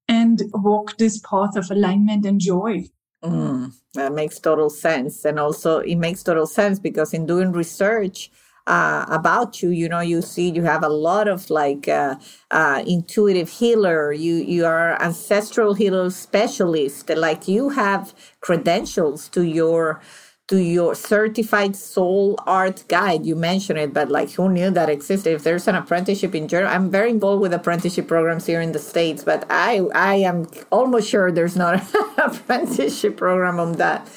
and 0.08 0.42
walk 0.54 0.98
this 0.98 1.20
path 1.20 1.56
of 1.56 1.70
alignment 1.72 2.26
and 2.26 2.40
joy. 2.40 2.86
Mm, 3.24 3.74
that 3.96 4.14
makes 4.14 4.40
total 4.40 4.70
sense. 4.70 5.26
And 5.26 5.40
also, 5.40 5.80
it 5.80 5.96
makes 5.96 6.24
total 6.24 6.46
sense 6.46 6.80
because 6.80 7.14
in 7.14 7.26
doing 7.26 7.52
research, 7.52 8.30
uh, 8.68 9.06
about 9.10 9.62
you 9.62 9.70
you 9.70 9.88
know 9.88 10.00
you 10.00 10.24
see 10.24 10.50
you 10.50 10.64
have 10.64 10.84
a 10.84 10.90
lot 10.90 11.28
of 11.28 11.52
like 11.52 11.88
uh, 11.88 12.16
uh, 12.50 12.84
intuitive 12.88 13.48
healer 13.48 14.12
you 14.12 14.34
you 14.38 14.66
are 14.66 15.00
ancestral 15.04 15.76
healer 15.76 16.10
specialist 16.10 17.08
like 17.12 17.48
you 17.48 17.70
have 17.70 18.12
credentials 18.42 19.30
to 19.30 19.44
your 19.44 20.02
to 20.48 20.58
your 20.58 20.94
certified 20.94 21.76
soul 21.76 22.36
art 22.46 22.84
guide. 22.88 23.26
You 23.26 23.36
mentioned 23.36 23.80
it, 23.80 23.94
but 23.94 24.10
like 24.10 24.32
who 24.32 24.50
knew 24.50 24.70
that 24.72 24.90
existed? 24.90 25.34
If 25.34 25.44
there's 25.44 25.68
an 25.68 25.76
apprenticeship 25.76 26.36
in 26.36 26.48
Germany, 26.48 26.74
I'm 26.74 26.92
very 26.92 27.10
involved 27.10 27.42
with 27.42 27.54
apprenticeship 27.54 28.08
programs 28.08 28.46
here 28.46 28.62
in 28.62 28.72
the 28.72 28.80
States, 28.80 29.24
but 29.24 29.46
I 29.50 29.88
I 29.96 30.16
am 30.16 30.48
almost 30.72 31.10
sure 31.10 31.32
there's 31.32 31.56
not 31.56 31.74
an 31.96 32.10
apprenticeship 32.18 33.18
program 33.18 33.60
on 33.60 33.74
that. 33.74 34.08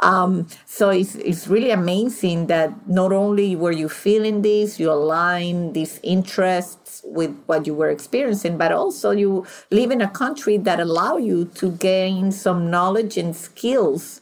Um, 0.00 0.48
so 0.66 0.90
it's, 0.90 1.14
it's 1.14 1.46
really 1.46 1.70
amazing 1.70 2.48
that 2.48 2.88
not 2.88 3.12
only 3.12 3.54
were 3.56 3.72
you 3.72 3.88
feeling 3.88 4.42
this, 4.42 4.78
you 4.78 4.90
align 4.90 5.72
these 5.72 6.00
interests 6.02 7.00
with 7.04 7.34
what 7.46 7.66
you 7.66 7.74
were 7.74 7.88
experiencing, 7.90 8.58
but 8.58 8.72
also 8.72 9.12
you 9.12 9.46
live 9.70 9.90
in 9.90 10.02
a 10.02 10.08
country 10.08 10.58
that 10.58 10.80
allow 10.80 11.16
you 11.16 11.46
to 11.54 11.70
gain 11.70 12.32
some 12.32 12.70
knowledge 12.70 13.16
and 13.16 13.36
skills 13.36 14.20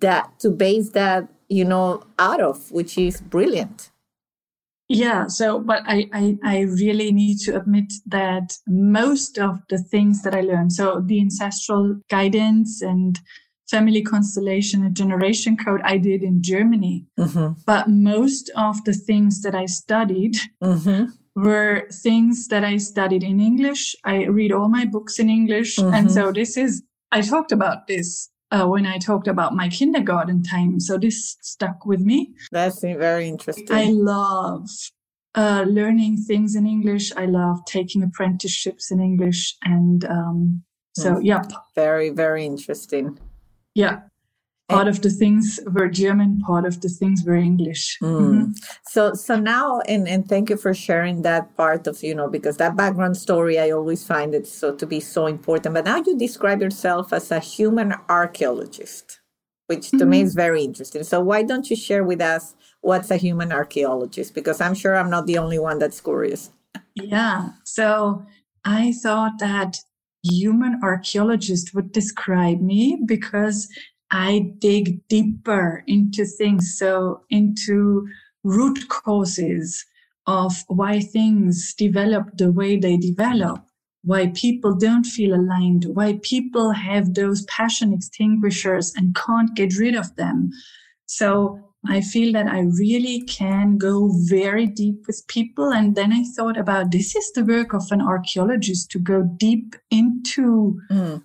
that 0.00 0.38
to 0.40 0.50
base 0.50 0.90
that, 0.90 1.28
you 1.48 1.64
know, 1.64 2.02
out 2.18 2.40
of, 2.40 2.70
which 2.70 2.98
is 2.98 3.20
brilliant. 3.20 3.90
Yeah. 4.88 5.26
So, 5.26 5.58
but 5.58 5.82
I, 5.86 6.08
I, 6.12 6.38
I 6.42 6.60
really 6.60 7.12
need 7.12 7.38
to 7.40 7.56
admit 7.56 7.92
that 8.06 8.56
most 8.66 9.38
of 9.38 9.60
the 9.68 9.78
things 9.78 10.22
that 10.22 10.34
I 10.34 10.40
learned, 10.40 10.72
so 10.72 11.02
the 11.04 11.20
ancestral 11.20 12.00
guidance 12.08 12.80
and 12.80 13.18
family 13.70 14.00
constellation 14.00 14.82
and 14.82 14.96
generation 14.96 15.56
code 15.56 15.82
I 15.84 15.98
did 15.98 16.22
in 16.22 16.42
Germany. 16.42 17.04
Mm-hmm. 17.18 17.60
But 17.66 17.88
most 17.88 18.50
of 18.56 18.82
the 18.84 18.94
things 18.94 19.42
that 19.42 19.54
I 19.54 19.66
studied 19.66 20.36
mm-hmm. 20.62 21.10
were 21.36 21.86
things 21.92 22.48
that 22.48 22.64
I 22.64 22.78
studied 22.78 23.22
in 23.22 23.40
English. 23.40 23.94
I 24.04 24.24
read 24.24 24.52
all 24.52 24.70
my 24.70 24.86
books 24.86 25.18
in 25.18 25.28
English. 25.28 25.76
Mm-hmm. 25.76 25.94
And 25.94 26.10
so 26.10 26.32
this 26.32 26.56
is, 26.56 26.82
I 27.12 27.20
talked 27.20 27.52
about 27.52 27.88
this 27.88 28.30
uh, 28.50 28.66
when 28.66 28.86
I 28.86 28.98
talked 28.98 29.28
about 29.28 29.54
my 29.54 29.68
kindergarten 29.68 30.42
time. 30.42 30.80
So 30.80 30.98
this 30.98 31.36
stuck 31.42 31.84
with 31.86 32.00
me. 32.00 32.34
That's 32.50 32.80
very 32.80 33.28
interesting. 33.28 33.66
I 33.70 33.90
love 33.90 34.68
uh, 35.34 35.64
learning 35.68 36.18
things 36.18 36.54
in 36.54 36.66
English. 36.66 37.12
I 37.16 37.26
love 37.26 37.64
taking 37.66 38.02
apprenticeships 38.02 38.90
in 38.90 39.00
English. 39.00 39.56
And 39.62 40.04
um, 40.04 40.64
so, 40.96 41.14
mm. 41.14 41.24
yep. 41.24 41.50
Very, 41.74 42.10
very 42.10 42.44
interesting. 42.44 43.18
Yeah. 43.74 44.00
Part 44.68 44.86
of 44.86 45.00
the 45.00 45.08
things 45.08 45.58
were 45.66 45.88
German, 45.88 46.40
part 46.40 46.66
of 46.66 46.82
the 46.82 46.90
things 46.90 47.24
were 47.24 47.34
English. 47.34 47.96
Mm. 48.02 48.20
Mm-hmm. 48.20 48.50
So, 48.86 49.14
so 49.14 49.36
now, 49.36 49.80
and, 49.88 50.06
and 50.06 50.28
thank 50.28 50.50
you 50.50 50.58
for 50.58 50.74
sharing 50.74 51.22
that 51.22 51.56
part 51.56 51.86
of, 51.86 52.02
you 52.02 52.14
know, 52.14 52.28
because 52.28 52.58
that 52.58 52.76
background 52.76 53.16
story, 53.16 53.58
I 53.58 53.70
always 53.70 54.06
find 54.06 54.34
it 54.34 54.46
so 54.46 54.74
to 54.74 54.86
be 54.86 55.00
so 55.00 55.26
important. 55.26 55.74
But 55.74 55.86
now 55.86 56.02
you 56.04 56.18
describe 56.18 56.60
yourself 56.60 57.14
as 57.14 57.30
a 57.30 57.40
human 57.40 57.94
archaeologist, 58.10 59.20
which 59.68 59.88
to 59.90 59.96
mm-hmm. 59.96 60.10
me 60.10 60.20
is 60.20 60.34
very 60.34 60.62
interesting. 60.64 61.02
So, 61.02 61.20
why 61.20 61.44
don't 61.44 61.70
you 61.70 61.76
share 61.76 62.04
with 62.04 62.20
us 62.20 62.54
what's 62.82 63.10
a 63.10 63.16
human 63.16 63.52
archaeologist? 63.52 64.34
Because 64.34 64.60
I'm 64.60 64.74
sure 64.74 64.96
I'm 64.96 65.08
not 65.08 65.24
the 65.24 65.38
only 65.38 65.58
one 65.58 65.78
that's 65.78 66.02
curious. 66.02 66.50
Yeah. 66.94 67.50
So, 67.64 68.26
I 68.66 68.92
thought 68.92 69.38
that 69.38 69.78
human 70.22 70.78
archaeologist 70.82 71.74
would 71.74 71.92
describe 71.92 72.60
me 72.60 73.00
because 73.06 73.66
I 74.10 74.52
dig 74.58 75.06
deeper 75.08 75.84
into 75.86 76.24
things. 76.24 76.76
So 76.78 77.22
into 77.30 78.08
root 78.44 78.88
causes 78.88 79.84
of 80.26 80.52
why 80.68 81.00
things 81.00 81.74
develop 81.74 82.36
the 82.36 82.52
way 82.52 82.76
they 82.76 82.96
develop, 82.96 83.60
why 84.04 84.28
people 84.34 84.74
don't 84.74 85.04
feel 85.04 85.34
aligned, 85.34 85.86
why 85.86 86.20
people 86.22 86.72
have 86.72 87.14
those 87.14 87.44
passion 87.44 87.92
extinguishers 87.92 88.92
and 88.96 89.14
can't 89.14 89.54
get 89.56 89.76
rid 89.78 89.94
of 89.94 90.14
them. 90.16 90.50
So 91.06 91.68
I 91.86 92.00
feel 92.00 92.32
that 92.32 92.46
I 92.46 92.60
really 92.60 93.22
can 93.22 93.78
go 93.78 94.10
very 94.28 94.66
deep 94.66 95.06
with 95.06 95.26
people. 95.28 95.72
And 95.72 95.94
then 95.94 96.12
I 96.12 96.24
thought 96.36 96.58
about 96.58 96.90
this 96.90 97.14
is 97.16 97.32
the 97.32 97.44
work 97.44 97.72
of 97.72 97.84
an 97.90 98.02
archaeologist 98.02 98.90
to 98.92 98.98
go 98.98 99.22
deep 99.38 99.76
into 99.90 100.80
mm. 100.90 101.22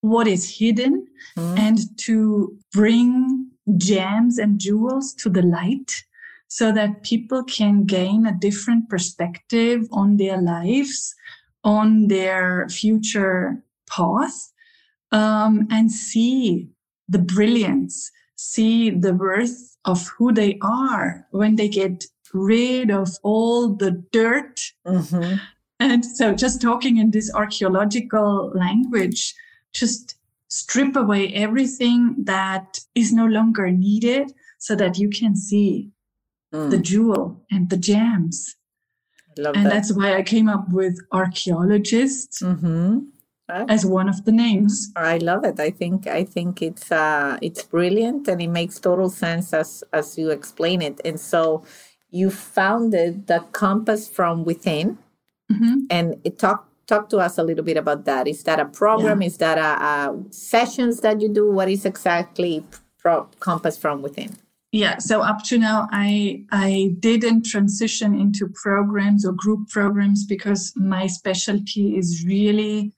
What 0.00 0.26
is 0.26 0.58
hidden 0.58 1.06
mm. 1.36 1.58
and 1.58 1.78
to 1.98 2.56
bring 2.72 3.50
gems 3.76 4.38
and 4.38 4.58
jewels 4.58 5.12
to 5.14 5.28
the 5.28 5.42
light 5.42 6.04
so 6.48 6.72
that 6.72 7.02
people 7.02 7.44
can 7.44 7.84
gain 7.84 8.26
a 8.26 8.38
different 8.38 8.88
perspective 8.88 9.86
on 9.92 10.16
their 10.16 10.40
lives, 10.40 11.14
on 11.62 12.08
their 12.08 12.68
future 12.70 13.62
path, 13.90 14.52
um, 15.12 15.66
and 15.70 15.92
see 15.92 16.68
the 17.08 17.18
brilliance, 17.18 18.10
see 18.36 18.90
the 18.90 19.14
worth 19.14 19.76
of 19.84 20.08
who 20.08 20.32
they 20.32 20.58
are 20.62 21.26
when 21.30 21.56
they 21.56 21.68
get 21.68 22.04
rid 22.32 22.90
of 22.90 23.10
all 23.22 23.68
the 23.74 23.90
dirt. 24.12 24.60
Mm-hmm. 24.86 25.36
And 25.80 26.04
so 26.04 26.34
just 26.34 26.60
talking 26.60 26.96
in 26.96 27.10
this 27.10 27.32
archaeological 27.34 28.52
language, 28.54 29.34
just 29.72 30.16
strip 30.48 30.96
away 30.96 31.32
everything 31.34 32.16
that 32.24 32.80
is 32.94 33.12
no 33.12 33.26
longer 33.26 33.70
needed 33.70 34.32
so 34.58 34.74
that 34.74 34.98
you 34.98 35.08
can 35.10 35.36
see 35.36 35.90
mm. 36.52 36.70
the 36.70 36.78
jewel 36.78 37.44
and 37.50 37.70
the 37.70 37.76
gems. 37.76 38.56
and 39.36 39.66
that. 39.66 39.70
that's 39.70 39.92
why 39.92 40.16
I 40.16 40.22
came 40.22 40.48
up 40.48 40.70
with 40.70 40.98
archaeologists. 41.12 42.42
Mm-hmm 42.42 42.98
as 43.48 43.86
one 43.86 44.08
of 44.08 44.24
the 44.24 44.32
names. 44.32 44.92
I 44.96 45.18
love 45.18 45.44
it. 45.44 45.58
I 45.58 45.70
think 45.70 46.06
I 46.06 46.24
think 46.24 46.62
it's 46.62 46.92
uh, 46.92 47.38
it's 47.40 47.62
brilliant 47.62 48.28
and 48.28 48.40
it 48.42 48.48
makes 48.48 48.78
total 48.78 49.08
sense 49.08 49.52
as 49.52 49.82
as 49.92 50.18
you 50.18 50.30
explain 50.30 50.82
it. 50.82 51.00
And 51.04 51.18
so 51.18 51.64
you 52.10 52.30
founded 52.30 53.26
the 53.26 53.40
Compass 53.52 54.08
from 54.08 54.44
Within, 54.44 54.98
mm-hmm. 55.50 55.74
and 55.90 56.20
it 56.24 56.38
talk 56.38 56.67
talk 56.88 57.08
to 57.10 57.18
us 57.18 57.38
a 57.38 57.42
little 57.44 57.64
bit 57.64 57.76
about 57.76 58.04
that. 58.06 58.26
Is 58.26 58.42
that 58.44 58.58
a 58.58 58.64
program? 58.64 59.20
Yeah. 59.20 59.26
Is 59.26 59.36
that 59.36 59.58
a, 59.58 59.84
a, 59.84 60.16
sessions 60.30 61.00
that 61.00 61.20
you 61.20 61.28
do? 61.28 61.50
What 61.52 61.68
is 61.68 61.84
exactly 61.84 62.64
Pro- 62.98 63.28
Compass 63.38 63.76
from 63.76 64.02
Within? 64.02 64.36
Yeah, 64.70 64.98
so 64.98 65.22
up 65.22 65.42
to 65.44 65.56
now, 65.56 65.88
I 65.92 66.44
I 66.50 66.94
didn't 66.98 67.46
transition 67.46 68.14
into 68.14 68.48
programs 68.48 69.24
or 69.24 69.32
group 69.32 69.68
programs 69.70 70.26
because 70.26 70.74
my 70.76 71.06
specialty 71.06 71.96
is 71.96 72.22
really 72.26 72.92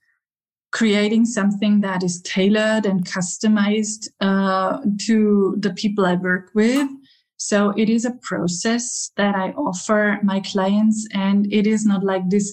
creating 0.71 1.25
something 1.25 1.81
that 1.81 2.03
is 2.03 2.21
tailored 2.23 2.85
and 2.85 3.05
customized 3.05 4.09
uh, 4.19 4.79
to 5.05 5.55
the 5.59 5.73
people 5.73 6.05
I 6.05 6.15
work 6.15 6.51
with. 6.53 6.89
So 7.37 7.71
it 7.77 7.89
is 7.89 8.05
a 8.05 8.17
process 8.21 9.11
that 9.15 9.35
I 9.35 9.51
offer 9.51 10.19
my 10.23 10.41
clients, 10.41 11.07
and 11.13 11.51
it 11.51 11.67
is 11.67 11.85
not 11.85 12.03
like 12.03 12.29
this. 12.29 12.51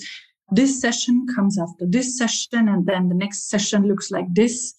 This 0.50 0.80
session 0.80 1.26
comes 1.34 1.58
after 1.58 1.86
this 1.86 2.16
session, 2.16 2.68
and 2.68 2.86
then 2.86 3.08
the 3.08 3.14
next 3.14 3.48
session 3.48 3.86
looks 3.86 4.10
like 4.10 4.32
this. 4.34 4.74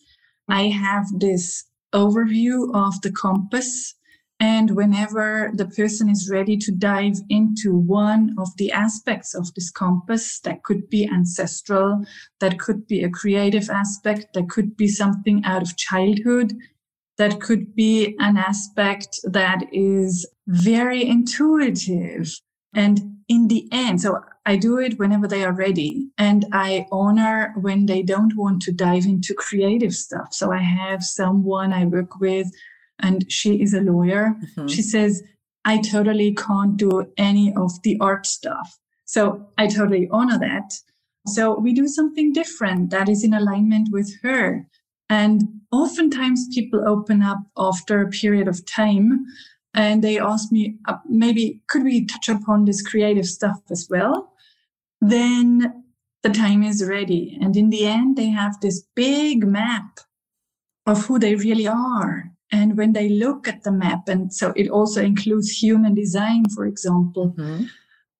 I 0.48 0.70
have 0.70 1.06
this 1.20 1.66
overview 1.94 2.74
of 2.74 3.02
the 3.02 3.12
compass 3.12 3.96
and 4.40 4.72
whenever 4.72 5.52
the 5.54 5.66
person 5.66 6.10
is 6.10 6.30
ready 6.32 6.56
to 6.56 6.72
dive 6.72 7.18
into 7.30 7.78
one 7.78 8.36
of 8.38 8.48
the 8.58 8.72
aspects 8.72 9.36
of 9.36 9.54
this 9.54 9.70
compass, 9.70 10.40
that 10.42 10.64
could 10.64 10.90
be 10.90 11.10
ancestral, 11.10 12.06
that 12.40 12.58
could 12.58 12.88
be 12.88 13.04
a 13.04 13.10
creative 13.10 13.70
aspect, 13.70 14.28
that 14.34 14.48
could 14.48 14.78
be 14.78 14.88
something 14.88 15.44
out 15.44 15.62
of 15.62 15.76
childhood, 15.76 16.54
that 17.18 17.42
could 17.42 17.76
be 17.76 18.16
an 18.20 18.38
aspect 18.38 19.20
that 19.26 19.66
is 19.74 20.26
very 20.48 21.06
intuitive. 21.06 22.32
And 22.74 23.18
in 23.28 23.48
the 23.48 23.68
end, 23.72 24.02
so 24.02 24.22
I 24.46 24.56
do 24.56 24.80
it 24.80 24.98
whenever 24.98 25.28
they 25.28 25.44
are 25.44 25.54
ready 25.54 26.10
and 26.18 26.46
I 26.52 26.88
honor 26.92 27.54
when 27.60 27.86
they 27.86 28.02
don't 28.02 28.36
want 28.36 28.62
to 28.64 28.72
dive 28.72 29.06
into 29.06 29.34
creative 29.34 29.94
stuff. 29.94 30.34
So 30.34 30.52
I 30.52 30.62
have 30.62 31.04
someone 31.04 31.72
I 31.72 31.86
work 31.86 32.20
with 32.20 32.48
and 33.00 33.32
she 33.32 33.62
is 33.62 33.74
a 33.74 33.82
lawyer. 33.82 34.36
Mm-hmm. 34.58 34.68
She 34.68 34.82
says, 34.82 35.24
I 35.66 35.78
totally 35.80 36.34
can't 36.34 36.78
do 36.78 37.12
any 37.18 37.54
of 37.56 37.82
the 37.84 37.98
art 38.00 38.26
stuff. 38.26 38.80
So 39.06 39.48
I 39.58 39.68
totally 39.68 40.08
honor 40.12 40.40
that. 40.40 40.74
So 41.28 41.60
we 41.60 41.74
do 41.74 41.88
something 41.88 42.34
different 42.34 42.90
that 42.90 43.10
is 43.10 43.24
in 43.24 43.34
alignment 43.34 43.90
with 43.92 44.12
her. 44.24 44.68
And 45.10 45.44
oftentimes 45.72 46.48
people 46.54 46.88
open 46.88 47.22
up 47.22 47.40
after 47.58 48.02
a 48.02 48.10
period 48.10 48.48
of 48.48 48.66
time 48.66 49.26
and 49.74 50.04
they 50.04 50.20
ask 50.20 50.52
me, 50.52 50.78
uh, 50.88 50.98
maybe 51.08 51.62
could 51.68 51.84
we 51.84 52.06
touch 52.06 52.30
upon 52.30 52.66
this 52.66 52.82
creative 52.82 53.26
stuff 53.26 53.62
as 53.70 53.88
well? 53.90 54.34
Then 55.02 55.84
the 56.24 56.30
time 56.30 56.64
is 56.64 56.86
ready. 56.86 57.38
And 57.42 57.56
in 57.56 57.70
the 57.70 57.86
end, 57.86 58.18
they 58.18 58.30
have 58.30 58.60
this 58.60 58.84
big 58.96 59.46
map 59.46 60.00
of 60.86 61.06
who 61.06 61.20
they 61.20 61.36
really 61.36 61.68
are. 61.68 62.32
And 62.52 62.78
when 62.78 62.94
they 62.94 63.10
look 63.10 63.48
at 63.48 63.64
the 63.64 63.72
map, 63.72 64.08
and 64.08 64.34
so 64.34 64.54
it 64.56 64.70
also 64.70 65.04
includes 65.04 65.62
human 65.62 65.94
design, 65.94 66.46
for 66.56 66.66
example, 66.66 67.36
mm-hmm. 67.38 67.66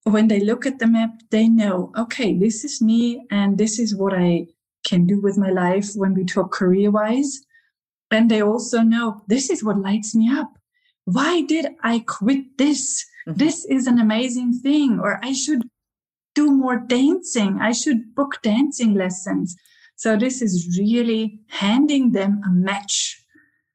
when 0.04 0.28
they 0.28 0.40
look 0.40 0.68
at 0.68 0.78
the 0.78 0.88
map, 0.88 1.10
they 1.32 1.50
know, 1.50 1.92
okay, 1.98 2.38
this 2.38 2.64
is 2.64 2.80
me 2.82 3.26
and 3.32 3.58
this 3.58 3.80
is 3.80 3.96
what 3.96 4.14
I 4.14 4.46
can 4.86 5.08
do 5.08 5.20
with 5.20 5.38
my 5.38 5.50
life 5.50 5.90
when 5.96 6.14
we 6.14 6.26
talk 6.26 6.52
career 6.52 6.92
wise. 6.92 7.42
And 8.12 8.30
they 8.30 8.42
also 8.42 8.82
know 8.82 9.24
this 9.28 9.50
is 9.50 9.64
what 9.64 9.80
lights 9.80 10.16
me 10.16 10.30
up. 10.32 10.59
Why 11.14 11.42
did 11.42 11.68
I 11.84 12.00
quit 12.00 12.58
this? 12.58 13.06
Mm-hmm. 13.28 13.38
This 13.38 13.66
is 13.66 13.88
an 13.88 14.00
amazing 14.00 14.54
thing, 14.54 15.00
or 15.02 15.20
I 15.24 15.34
should 15.34 15.64
do 16.36 16.52
more 16.52 16.78
dancing. 16.78 17.60
I 17.60 17.72
should 17.72 18.16
book 18.16 18.42
dancing 18.44 18.94
lessons. 18.94 19.56
So 19.96 20.16
this 20.16 20.42
is 20.42 20.78
really 20.80 21.40
handing 21.48 22.14
them 22.14 22.42
a 22.46 22.50
match 22.50 23.22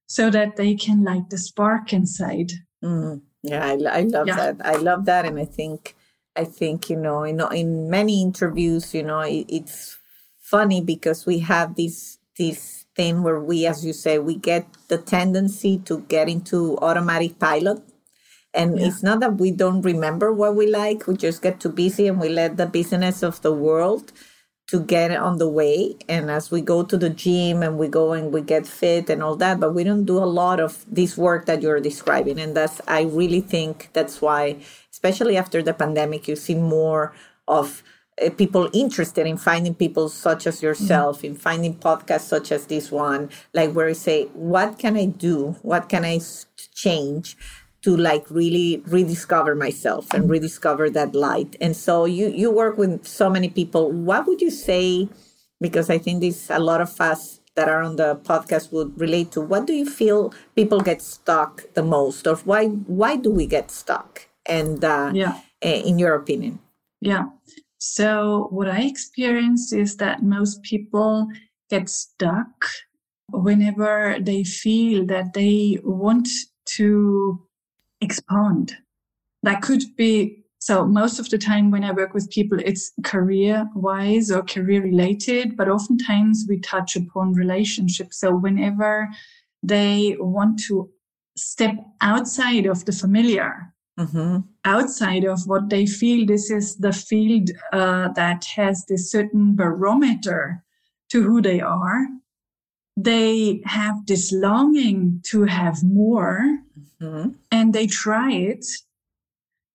so 0.06 0.30
that 0.30 0.56
they 0.56 0.74
can 0.74 1.04
light 1.04 1.28
the 1.30 1.38
spark 1.38 1.92
inside. 1.92 2.52
Mm. 2.82 3.22
Yeah, 3.42 3.66
I, 3.66 3.72
I 3.72 4.02
love 4.02 4.26
yeah. 4.26 4.36
that. 4.36 4.56
I 4.64 4.76
love 4.76 5.04
that. 5.04 5.26
And 5.26 5.38
I 5.38 5.44
think, 5.44 5.94
I 6.34 6.44
think, 6.44 6.88
you 6.88 6.96
know, 6.96 7.24
in, 7.24 7.40
in 7.52 7.90
many 7.90 8.22
interviews, 8.22 8.94
you 8.94 9.02
know, 9.02 9.20
it, 9.20 9.44
it's 9.48 9.98
funny 10.40 10.80
because 10.80 11.26
we 11.26 11.40
have 11.40 11.74
this, 11.74 12.18
this 12.38 12.83
thing 12.96 13.22
where 13.22 13.40
we, 13.40 13.66
as 13.66 13.84
you 13.84 13.92
say, 13.92 14.18
we 14.18 14.36
get 14.36 14.66
the 14.88 14.98
tendency 14.98 15.78
to 15.78 16.00
get 16.08 16.28
into 16.28 16.78
automatic 16.78 17.38
pilot 17.38 17.82
and 18.54 18.78
yeah. 18.78 18.86
it's 18.86 19.02
not 19.02 19.20
that 19.20 19.36
we 19.36 19.50
don't 19.50 19.82
remember 19.82 20.32
what 20.32 20.54
we 20.54 20.66
like, 20.68 21.06
we 21.06 21.16
just 21.16 21.42
get 21.42 21.60
too 21.60 21.68
busy 21.70 22.06
and 22.06 22.20
we 22.20 22.28
let 22.28 22.56
the 22.56 22.66
business 22.66 23.22
of 23.22 23.42
the 23.42 23.52
world 23.52 24.12
to 24.68 24.80
get 24.80 25.10
on 25.10 25.38
the 25.38 25.48
way. 25.48 25.96
And 26.08 26.30
as 26.30 26.50
we 26.50 26.60
go 26.60 26.84
to 26.84 26.96
the 26.96 27.10
gym 27.10 27.62
and 27.62 27.78
we 27.78 27.88
go 27.88 28.12
and 28.12 28.32
we 28.32 28.40
get 28.40 28.66
fit 28.66 29.10
and 29.10 29.22
all 29.22 29.36
that, 29.36 29.60
but 29.60 29.74
we 29.74 29.84
don't 29.84 30.04
do 30.04 30.18
a 30.18 30.24
lot 30.24 30.60
of 30.60 30.86
this 30.88 31.18
work 31.18 31.46
that 31.46 31.60
you're 31.60 31.80
describing. 31.80 32.38
And 32.38 32.56
that's, 32.56 32.80
I 32.86 33.02
really 33.02 33.40
think 33.40 33.90
that's 33.92 34.22
why, 34.22 34.56
especially 34.90 35.36
after 35.36 35.62
the 35.62 35.74
pandemic, 35.74 36.28
you 36.28 36.36
see 36.36 36.54
more 36.54 37.12
of 37.46 37.82
people 38.36 38.70
interested 38.72 39.26
in 39.26 39.36
finding 39.36 39.74
people 39.74 40.08
such 40.08 40.46
as 40.46 40.62
yourself, 40.62 41.18
mm-hmm. 41.18 41.26
in 41.26 41.34
finding 41.34 41.74
podcasts 41.74 42.28
such 42.28 42.52
as 42.52 42.66
this 42.66 42.90
one, 42.90 43.30
like 43.52 43.72
where 43.72 43.88
you 43.88 43.94
say, 43.94 44.24
what 44.34 44.78
can 44.78 44.96
I 44.96 45.06
do? 45.06 45.56
What 45.62 45.88
can 45.88 46.04
I 46.04 46.20
change? 46.74 47.36
to 47.82 47.94
like 47.94 48.24
really 48.30 48.82
rediscover 48.86 49.54
myself 49.54 50.14
and 50.14 50.30
rediscover 50.30 50.88
that 50.88 51.14
light. 51.14 51.54
And 51.60 51.76
so 51.76 52.06
you 52.06 52.28
you 52.28 52.50
work 52.50 52.78
with 52.78 53.06
so 53.06 53.28
many 53.28 53.50
people. 53.50 53.92
What 53.92 54.26
would 54.26 54.40
you 54.40 54.50
say? 54.50 55.06
Because 55.60 55.90
I 55.90 55.98
think 55.98 56.22
this 56.22 56.48
a 56.48 56.58
lot 56.58 56.80
of 56.80 56.98
us 56.98 57.40
that 57.56 57.68
are 57.68 57.82
on 57.82 57.96
the 57.96 58.16
podcast 58.16 58.72
would 58.72 58.98
relate 58.98 59.32
to. 59.32 59.42
What 59.42 59.66
do 59.66 59.74
you 59.74 59.84
feel 59.84 60.32
people 60.56 60.80
get 60.80 61.02
stuck 61.02 61.72
the 61.74 61.82
most, 61.82 62.26
or 62.26 62.36
why 62.36 62.68
why 62.68 63.16
do 63.16 63.30
we 63.30 63.46
get 63.46 63.70
stuck? 63.70 64.28
And 64.46 64.82
uh, 64.82 65.12
yeah, 65.12 65.40
in 65.60 65.98
your 65.98 66.14
opinion, 66.14 66.60
yeah. 67.00 67.24
So 67.86 68.48
what 68.50 68.66
I 68.66 68.80
experienced 68.84 69.74
is 69.74 69.98
that 69.98 70.22
most 70.22 70.62
people 70.62 71.28
get 71.68 71.90
stuck 71.90 72.64
whenever 73.30 74.16
they 74.18 74.42
feel 74.42 75.04
that 75.06 75.34
they 75.34 75.80
want 75.84 76.26
to 76.76 77.46
expand. 78.00 78.74
That 79.42 79.60
could 79.60 79.82
be 79.96 80.44
so 80.60 80.86
most 80.86 81.20
of 81.20 81.28
the 81.28 81.36
time 81.36 81.70
when 81.70 81.84
I 81.84 81.92
work 81.92 82.14
with 82.14 82.30
people, 82.30 82.58
it's 82.58 82.90
career 83.04 83.68
wise 83.74 84.30
or 84.30 84.42
career 84.42 84.82
related, 84.82 85.54
but 85.54 85.68
oftentimes 85.68 86.46
we 86.48 86.60
touch 86.60 86.96
upon 86.96 87.34
relationships. 87.34 88.18
So 88.18 88.34
whenever 88.34 89.10
they 89.62 90.16
want 90.18 90.58
to 90.68 90.88
step 91.36 91.76
outside 92.00 92.64
of 92.64 92.86
the 92.86 92.92
familiar, 92.92 93.73
mm-hmm. 93.98 94.38
outside 94.64 95.24
of 95.24 95.46
what 95.46 95.70
they 95.70 95.86
feel, 95.86 96.26
this 96.26 96.50
is 96.50 96.76
the 96.76 96.92
field 96.92 97.50
uh, 97.72 98.08
that 98.14 98.44
has 98.56 98.84
this 98.86 99.10
certain 99.10 99.54
barometer 99.56 100.64
to 101.10 101.22
who 101.22 101.40
they 101.40 101.60
are. 101.60 102.06
They 102.96 103.60
have 103.64 104.06
this 104.06 104.32
longing 104.32 105.20
to 105.26 105.44
have 105.44 105.82
more 105.82 106.58
mm-hmm. 107.00 107.30
and 107.50 107.72
they 107.72 107.86
try 107.86 108.32
it. 108.32 108.66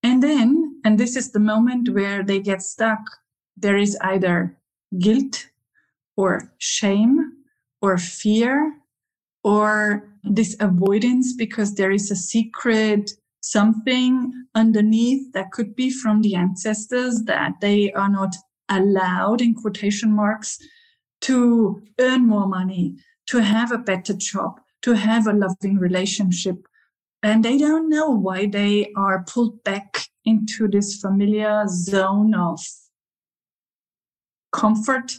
And 0.01 0.23
then, 0.23 0.81
and 0.85 0.97
this 0.97 1.15
is 1.15 1.31
the 1.31 1.39
moment 1.39 1.89
where 1.89 2.23
they 2.23 2.39
get 2.39 2.61
stuck, 2.61 2.99
there 3.57 3.77
is 3.77 3.97
either 4.01 4.57
guilt 4.97 5.47
or 6.15 6.51
shame 6.57 7.33
or 7.81 7.97
fear 7.97 8.75
or 9.43 10.07
this 10.23 10.55
avoidance 10.59 11.33
because 11.33 11.75
there 11.75 11.91
is 11.91 12.11
a 12.11 12.15
secret 12.15 13.11
something 13.41 14.31
underneath 14.55 15.31
that 15.33 15.51
could 15.51 15.75
be 15.75 15.89
from 15.89 16.21
the 16.21 16.35
ancestors 16.35 17.23
that 17.23 17.53
they 17.61 17.91
are 17.93 18.09
not 18.09 18.35
allowed 18.69 19.41
in 19.41 19.55
quotation 19.55 20.11
marks 20.11 20.59
to 21.21 21.81
earn 21.99 22.27
more 22.27 22.47
money, 22.47 22.95
to 23.27 23.39
have 23.39 23.71
a 23.71 23.77
better 23.77 24.13
job, 24.13 24.59
to 24.81 24.93
have 24.93 25.27
a 25.27 25.33
loving 25.33 25.77
relationship, 25.77 26.67
and 27.21 27.43
they 27.43 27.57
don't 27.57 27.89
know 27.89 28.09
why 28.09 28.45
they 28.45 28.91
are 28.95 29.23
pulled 29.23 29.63
back 29.63 29.97
into 30.25 30.67
this 30.67 30.95
familiar 30.95 31.65
zone 31.67 32.33
of 32.33 32.59
comfort 34.51 35.13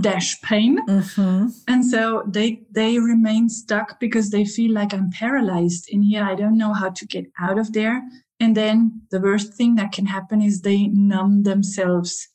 dash 0.00 0.40
pain 0.42 0.78
mm-hmm. 0.86 1.46
and 1.66 1.84
so 1.84 2.22
they 2.28 2.62
they 2.70 2.98
remain 2.98 3.48
stuck 3.48 3.98
because 3.98 4.30
they 4.30 4.44
feel 4.44 4.72
like 4.72 4.92
i'm 4.92 5.10
paralyzed 5.10 5.88
in 5.88 6.02
here 6.02 6.22
i 6.22 6.34
don't 6.34 6.58
know 6.58 6.74
how 6.74 6.90
to 6.90 7.06
get 7.06 7.24
out 7.40 7.58
of 7.58 7.72
there 7.72 8.02
and 8.38 8.54
then 8.54 9.00
the 9.10 9.18
worst 9.18 9.54
thing 9.54 9.76
that 9.76 9.90
can 9.90 10.04
happen 10.04 10.42
is 10.42 10.60
they 10.60 10.88
numb 10.88 11.42
themselves 11.44 12.28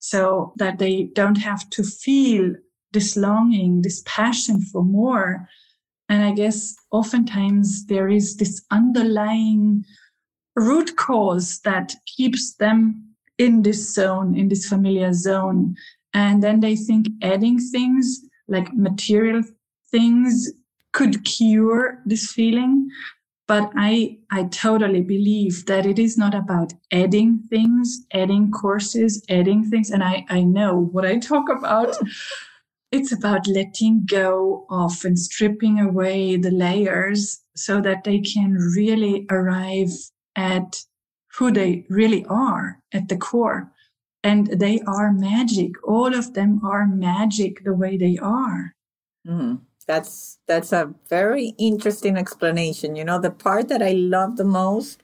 so 0.00 0.52
that 0.56 0.78
they 0.78 1.04
don't 1.14 1.38
have 1.38 1.68
to 1.70 1.82
feel 1.82 2.54
this 2.92 3.16
longing 3.16 3.80
this 3.80 4.02
passion 4.04 4.60
for 4.60 4.84
more 4.84 5.48
and 6.12 6.22
I 6.22 6.32
guess 6.32 6.74
oftentimes 6.90 7.86
there 7.86 8.06
is 8.06 8.36
this 8.36 8.62
underlying 8.70 9.82
root 10.54 10.94
cause 10.96 11.60
that 11.60 11.94
keeps 12.04 12.54
them 12.56 13.14
in 13.38 13.62
this 13.62 13.94
zone, 13.94 14.36
in 14.36 14.48
this 14.48 14.68
familiar 14.68 15.14
zone. 15.14 15.74
And 16.14 16.42
then 16.42 16.60
they 16.60 16.76
think 16.76 17.06
adding 17.22 17.58
things 17.58 18.20
like 18.48 18.74
material 18.74 19.42
things 19.90 20.50
could 20.92 21.24
cure 21.24 22.00
this 22.04 22.30
feeling. 22.30 22.88
But 23.48 23.70
I, 23.76 24.18
I 24.30 24.44
totally 24.44 25.02
believe 25.02 25.66
that 25.66 25.84
it 25.84 25.98
is 25.98 26.16
not 26.16 26.34
about 26.34 26.72
adding 26.92 27.42
things, 27.50 28.06
adding 28.12 28.50
courses, 28.50 29.22
adding 29.28 29.68
things. 29.68 29.90
And 29.90 30.02
I, 30.02 30.24
I 30.28 30.42
know 30.42 30.88
what 30.92 31.04
I 31.04 31.18
talk 31.18 31.48
about. 31.48 31.96
it's 32.92 33.10
about 33.10 33.46
letting 33.46 34.04
go 34.04 34.66
of 34.70 35.04
and 35.04 35.18
stripping 35.18 35.80
away 35.80 36.36
the 36.36 36.50
layers 36.50 37.40
so 37.56 37.80
that 37.80 38.04
they 38.04 38.20
can 38.20 38.52
really 38.52 39.26
arrive 39.30 39.90
at 40.36 40.82
who 41.38 41.50
they 41.50 41.86
really 41.88 42.24
are 42.26 42.78
at 42.92 43.08
the 43.08 43.16
core. 43.16 43.72
And 44.24 44.46
they 44.60 44.80
are 44.86 45.12
magic. 45.12 45.72
All 45.86 46.14
of 46.14 46.34
them 46.34 46.60
are 46.64 46.86
magic 46.86 47.64
the 47.64 47.74
way 47.74 47.96
they 47.96 48.18
are. 48.18 48.74
Mm-hmm. 49.26 49.56
That's 49.86 50.38
that's 50.46 50.72
a 50.72 50.94
very 51.08 51.54
interesting 51.58 52.16
explanation. 52.16 52.94
You 52.94 53.04
know, 53.04 53.18
the 53.18 53.30
part 53.30 53.68
that 53.68 53.82
I 53.82 53.92
love 53.92 54.36
the 54.36 54.44
most 54.44 55.02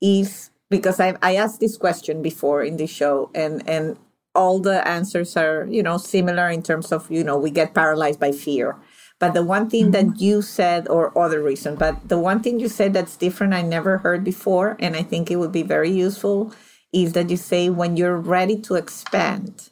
is 0.00 0.50
because 0.70 1.00
I 1.00 1.16
I 1.20 1.34
asked 1.34 1.58
this 1.58 1.76
question 1.76 2.22
before 2.22 2.62
in 2.62 2.76
the 2.76 2.86
show, 2.86 3.30
and 3.34 3.68
and 3.68 3.98
all 4.34 4.60
the 4.60 4.86
answers 4.86 5.36
are, 5.36 5.66
you 5.68 5.82
know, 5.82 5.98
similar 5.98 6.48
in 6.48 6.62
terms 6.62 6.92
of, 6.92 7.10
you 7.10 7.24
know, 7.24 7.36
we 7.36 7.50
get 7.50 7.74
paralyzed 7.74 8.20
by 8.20 8.32
fear. 8.32 8.76
But 9.18 9.34
the 9.34 9.44
one 9.44 9.68
thing 9.68 9.90
mm-hmm. 9.90 10.10
that 10.12 10.20
you 10.20 10.40
said, 10.40 10.88
or 10.88 11.16
other 11.18 11.42
reason, 11.42 11.74
but 11.74 12.08
the 12.08 12.18
one 12.18 12.40
thing 12.40 12.58
you 12.58 12.68
said 12.68 12.94
that's 12.94 13.16
different, 13.16 13.52
I 13.52 13.62
never 13.62 13.98
heard 13.98 14.24
before, 14.24 14.76
and 14.78 14.96
I 14.96 15.02
think 15.02 15.30
it 15.30 15.36
would 15.36 15.52
be 15.52 15.62
very 15.62 15.90
useful, 15.90 16.52
is 16.92 17.12
that 17.12 17.30
you 17.30 17.36
say 17.36 17.70
when 17.70 17.96
you're 17.96 18.16
ready 18.16 18.56
to 18.62 18.74
expand, 18.74 19.70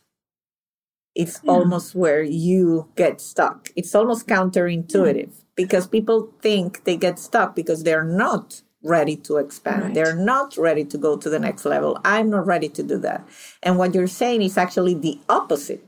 it's 1.15 1.41
yeah. 1.43 1.51
almost 1.51 1.95
where 1.95 2.23
you 2.23 2.89
get 2.97 3.21
stuck. 3.21 3.71
It's 3.75 3.95
almost 3.95 4.29
counterintuitive 4.29 5.17
yeah. 5.17 5.45
because 5.57 5.87
people 5.87 6.33
think 6.41 6.85
they 6.85 6.97
get 6.97 7.19
stuck 7.19 7.57
because 7.57 7.83
they're 7.83 8.05
not 8.05 8.63
ready 8.83 9.17
to 9.17 9.39
expand. 9.39 9.83
Right. 9.83 9.95
They're 9.95 10.15
not 10.15 10.57
ready 10.57 10.85
to 10.85 10.99
go 10.99 11.17
to 11.17 11.29
the 11.29 11.41
next 11.41 11.65
level. 11.65 12.01
I'm 12.05 12.31
not 12.31 12.47
ready 12.47 12.69
to 12.69 12.83
do 12.83 12.99
that. 12.99 13.27
And 13.63 13.79
what 13.79 13.95
you're 13.95 14.07
saying 14.07 14.43
is 14.43 14.57
actually 14.57 14.95
the 14.95 15.19
opposite. 15.29 15.85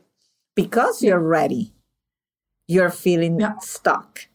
Because 0.57 1.03
you're 1.03 1.21
ready, 1.21 1.73
you're 2.67 2.91
feeling 2.91 3.39
yeah. 3.39 3.57
stuck. 3.61 4.27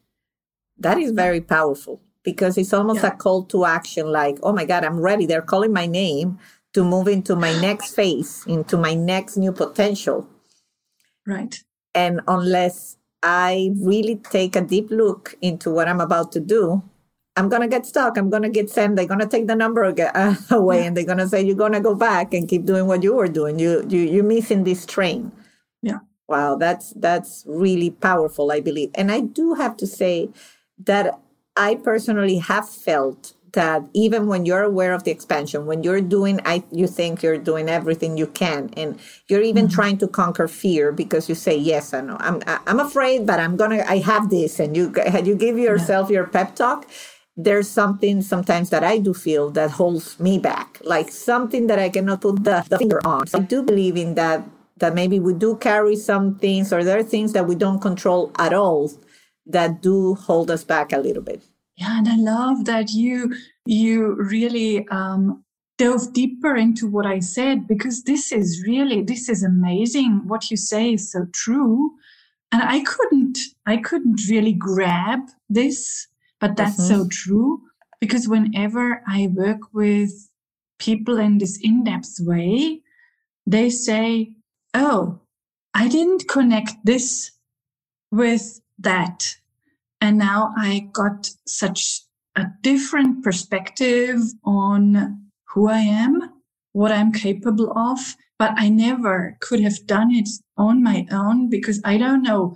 That 0.78 0.98
is 0.98 1.12
very 1.12 1.42
powerful 1.42 2.02
because 2.24 2.58
it's 2.58 2.74
almost 2.74 3.04
yeah. 3.04 3.14
a 3.14 3.16
call 3.16 3.44
to 3.44 3.66
action 3.66 4.12
like, 4.12 4.38
oh 4.42 4.54
my 4.54 4.66
God, 4.66 4.86
I'm 4.86 5.00
ready. 5.00 5.26
They're 5.26 5.42
calling 5.42 5.74
my 5.74 5.86
name 5.86 6.40
to 6.76 6.84
move 6.84 7.08
into 7.08 7.38
my 7.38 7.58
next 7.62 7.96
phase, 7.96 8.44
into 8.48 8.76
my 8.76 8.94
next 8.94 9.38
new 9.38 9.54
potential. 9.54 10.28
Right. 11.26 11.56
And 11.94 12.20
unless 12.28 12.98
I 13.24 13.72
really 13.82 14.18
take 14.18 14.58
a 14.58 14.62
deep 14.62 14.92
look 14.92 15.38
into 15.42 15.72
what 15.72 15.88
I'm 15.88 16.02
about 16.02 16.34
to 16.34 16.42
do, 16.42 16.84
I'm 17.38 17.48
going 17.48 17.62
to 17.62 17.70
get 17.70 17.86
stuck. 17.86 18.18
I'm 18.18 18.30
going 18.30 18.44
to 18.44 18.50
get 18.50 18.70
sent. 18.70 18.98
They're 18.98 19.08
going 19.08 19.22
to 19.22 19.28
take 19.28 19.48
the 19.48 19.56
number 19.56 19.84
away 20.52 20.80
yeah. 20.80 20.84
and 20.84 20.98
they're 20.98 21.06
going 21.06 21.20
to 21.20 21.30
say, 21.30 21.42
you're 21.42 21.56
going 21.56 21.72
to 21.72 21.80
go 21.80 21.96
back 21.96 22.34
and 22.34 22.46
keep 22.46 22.66
doing 22.66 22.88
what 22.88 23.04
you 23.04 23.16
were 23.16 23.30
doing. 23.30 23.58
You, 23.58 23.86
you, 23.88 24.02
you're 24.02 24.26
missing 24.26 24.66
this 24.66 24.86
train. 24.86 25.32
Yeah. 25.82 26.00
Wow. 26.28 26.58
That's, 26.58 26.92
that's 26.92 27.46
really 27.48 27.92
powerful, 27.92 28.52
I 28.52 28.60
believe. 28.60 28.92
And 28.96 29.14
I 29.14 29.22
do 29.22 29.54
have 29.54 29.78
to 29.78 29.88
say 29.88 30.30
that 30.84 31.18
I 31.56 31.76
personally 31.76 32.40
have 32.40 32.68
felt 32.68 33.34
that 33.56 33.82
even 33.94 34.28
when 34.28 34.46
you're 34.46 34.62
aware 34.62 34.94
of 34.94 35.04
the 35.04 35.12
expansion, 35.12 35.66
when 35.66 35.84
you're 35.84 36.02
doing, 36.02 36.40
I, 36.46 36.64
you 36.72 36.88
think 36.88 37.24
you're 37.24 37.38
doing 37.38 37.68
everything 37.68 38.18
you 38.18 38.28
can, 38.28 38.70
and 38.78 39.00
you're 39.28 39.42
even 39.42 39.66
mm-hmm. 39.66 39.76
trying 39.76 39.98
to 40.00 40.08
conquer 40.08 40.48
fear 40.48 40.92
because 40.92 41.28
you 41.28 41.36
say, 41.36 41.58
"Yes, 41.58 41.94
I 41.94 42.02
know, 42.02 42.18
I'm, 42.20 42.44
I'm 42.68 42.80
afraid, 42.80 43.26
but 43.26 43.40
I'm 43.40 43.58
gonna, 43.58 43.84
I 43.88 43.98
have 43.98 44.30
this," 44.30 44.60
and 44.60 44.78
you, 44.78 44.94
you 45.24 45.36
give 45.36 45.58
yourself 45.58 46.10
yeah. 46.10 46.16
your 46.16 46.28
pep 46.28 46.56
talk. 46.56 46.88
There's 47.38 47.68
something 47.68 48.22
sometimes 48.22 48.70
that 48.70 48.84
I 48.84 49.00
do 49.00 49.14
feel 49.14 49.50
that 49.52 49.72
holds 49.72 50.20
me 50.20 50.40
back, 50.40 50.80
like 50.84 51.10
something 51.12 51.68
that 51.68 51.80
I 51.80 51.90
cannot 51.90 52.22
put 52.22 52.44
the, 52.44 52.64
the 52.70 52.78
finger 52.78 53.06
on. 53.06 53.28
So 53.28 53.40
I 53.40 53.42
do 53.42 53.64
believe 53.64 53.98
in 53.98 54.16
that. 54.16 54.44
That 54.78 54.94
maybe 54.94 55.22
we 55.22 55.34
do 55.34 55.56
carry 55.56 55.96
some 55.96 56.36
things, 56.36 56.74
or 56.74 56.84
there 56.84 57.00
are 57.00 57.04
things 57.04 57.32
that 57.32 57.48
we 57.48 57.56
don't 57.56 57.80
control 57.80 58.34
at 58.38 58.54
all, 58.54 58.92
that 59.46 59.82
do 59.82 60.16
hold 60.16 60.52
us 60.52 60.66
back 60.66 60.92
a 60.92 60.98
little 60.98 61.24
bit. 61.24 61.42
Yeah, 61.78 61.98
and 61.98 62.08
I 62.08 62.16
love 62.16 62.66
that 62.66 62.92
you 62.92 63.36
you 63.66 64.16
really 64.16 64.88
um, 64.90 65.44
dove 65.78 66.14
deeper 66.14 66.56
into 66.56 66.88
what 66.88 67.06
I 67.06 67.20
said 67.20 67.68
because 67.68 68.04
this 68.04 68.32
is 68.32 68.64
really 68.66 69.02
this 69.02 69.28
is 69.28 69.44
amazing. 69.44 70.22
What 70.26 70.50
you 70.50 70.58
say 70.58 70.94
is 70.94 71.12
so 71.12 71.28
true, 71.34 71.92
and 72.52 72.62
I 72.64 72.82
couldn't 72.82 73.40
I 73.66 73.78
couldn't 73.78 74.22
really 74.30 74.54
grab 74.54 75.20
this, 75.50 76.08
but 76.40 76.56
that's 76.56 76.80
mm-hmm. 76.80 77.04
so 77.04 77.08
true 77.10 77.62
because 78.00 78.28
whenever 78.28 79.02
I 79.08 79.28
work 79.34 79.74
with 79.74 80.12
people 80.80 81.18
in 81.18 81.40
this 81.40 81.60
in-depth 81.62 82.20
way, 82.22 82.82
they 83.46 83.70
say, 83.70 84.34
"Oh, 84.74 85.20
I 85.74 85.90
didn't 85.90 86.30
connect 86.30 86.86
this 86.86 87.32
with 88.12 88.62
that." 88.80 89.36
And 90.06 90.20
now 90.20 90.54
I 90.56 90.90
got 90.94 91.32
such 91.48 92.02
a 92.36 92.46
different 92.62 93.24
perspective 93.24 94.20
on 94.44 95.32
who 95.50 95.68
I 95.68 95.80
am, 95.80 96.30
what 96.74 96.92
I'm 96.92 97.12
capable 97.12 97.76
of. 97.76 98.16
But 98.38 98.54
I 98.56 98.70
never 98.70 99.36
could 99.42 99.62
have 99.62 99.88
done 99.88 100.14
it 100.14 100.30
on 100.58 100.84
my 100.84 101.08
own 101.12 101.50
because 101.50 101.82
I 101.84 101.98
don't 101.98 102.22
know. 102.22 102.56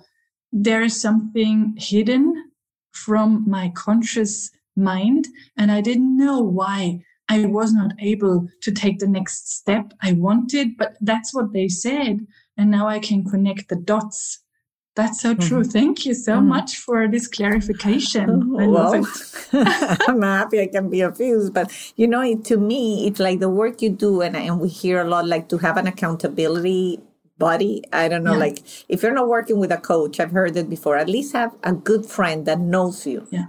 There 0.51 0.83
is 0.83 1.01
something 1.01 1.73
hidden 1.75 2.51
from 2.91 3.49
my 3.49 3.71
conscious 3.75 4.51
mind. 4.75 5.27
And 5.57 5.71
I 5.71 5.81
didn't 5.81 6.17
know 6.17 6.41
why 6.41 7.01
I 7.29 7.47
was 7.47 7.73
not 7.73 7.93
able 7.97 8.47
to 8.61 8.71
take 8.71 8.99
the 8.99 9.07
next 9.07 9.57
step 9.57 9.91
I 10.03 10.11
wanted, 10.13 10.77
but 10.77 10.97
that's 11.01 11.33
what 11.33 11.51
they 11.51 11.67
said. 11.67 12.27
And 12.57 12.69
now 12.69 12.87
I 12.87 12.99
can 12.99 13.23
connect 13.23 13.69
the 13.69 13.75
dots 13.75 14.43
that's 14.95 15.21
so 15.21 15.33
true. 15.33 15.61
Mm-hmm. 15.61 15.69
Thank 15.69 16.05
you 16.05 16.13
so 16.13 16.33
mm-hmm. 16.33 16.49
much 16.49 16.77
for 16.77 17.07
this 17.07 17.27
clarification. 17.27 18.29
I 18.59 18.65
love 18.65 18.91
well, 18.91 19.05
it. 19.53 19.99
I'm 20.09 20.21
happy 20.21 20.61
I 20.61 20.67
can 20.67 20.89
be 20.89 21.01
of 21.01 21.19
use. 21.19 21.49
But 21.49 21.71
you 21.95 22.07
know, 22.07 22.21
it, 22.21 22.43
to 22.45 22.57
me, 22.57 23.07
it's 23.07 23.19
like 23.19 23.39
the 23.39 23.49
work 23.49 23.81
you 23.81 23.89
do, 23.89 24.21
and, 24.21 24.35
and 24.35 24.59
we 24.59 24.67
hear 24.67 25.01
a 25.01 25.07
lot 25.07 25.27
like 25.27 25.49
to 25.49 25.57
have 25.59 25.77
an 25.77 25.87
accountability 25.87 26.99
body. 27.37 27.83
I 27.93 28.09
don't 28.09 28.23
know, 28.23 28.33
yeah. 28.33 28.39
like 28.39 28.59
if 28.89 29.01
you're 29.01 29.13
not 29.13 29.29
working 29.29 29.57
with 29.57 29.71
a 29.71 29.77
coach, 29.77 30.19
I've 30.19 30.31
heard 30.31 30.57
it 30.57 30.69
before, 30.69 30.97
at 30.97 31.07
least 31.07 31.33
have 31.33 31.55
a 31.63 31.73
good 31.73 32.05
friend 32.05 32.45
that 32.45 32.59
knows 32.59 33.07
you. 33.07 33.27
Yeah. 33.31 33.45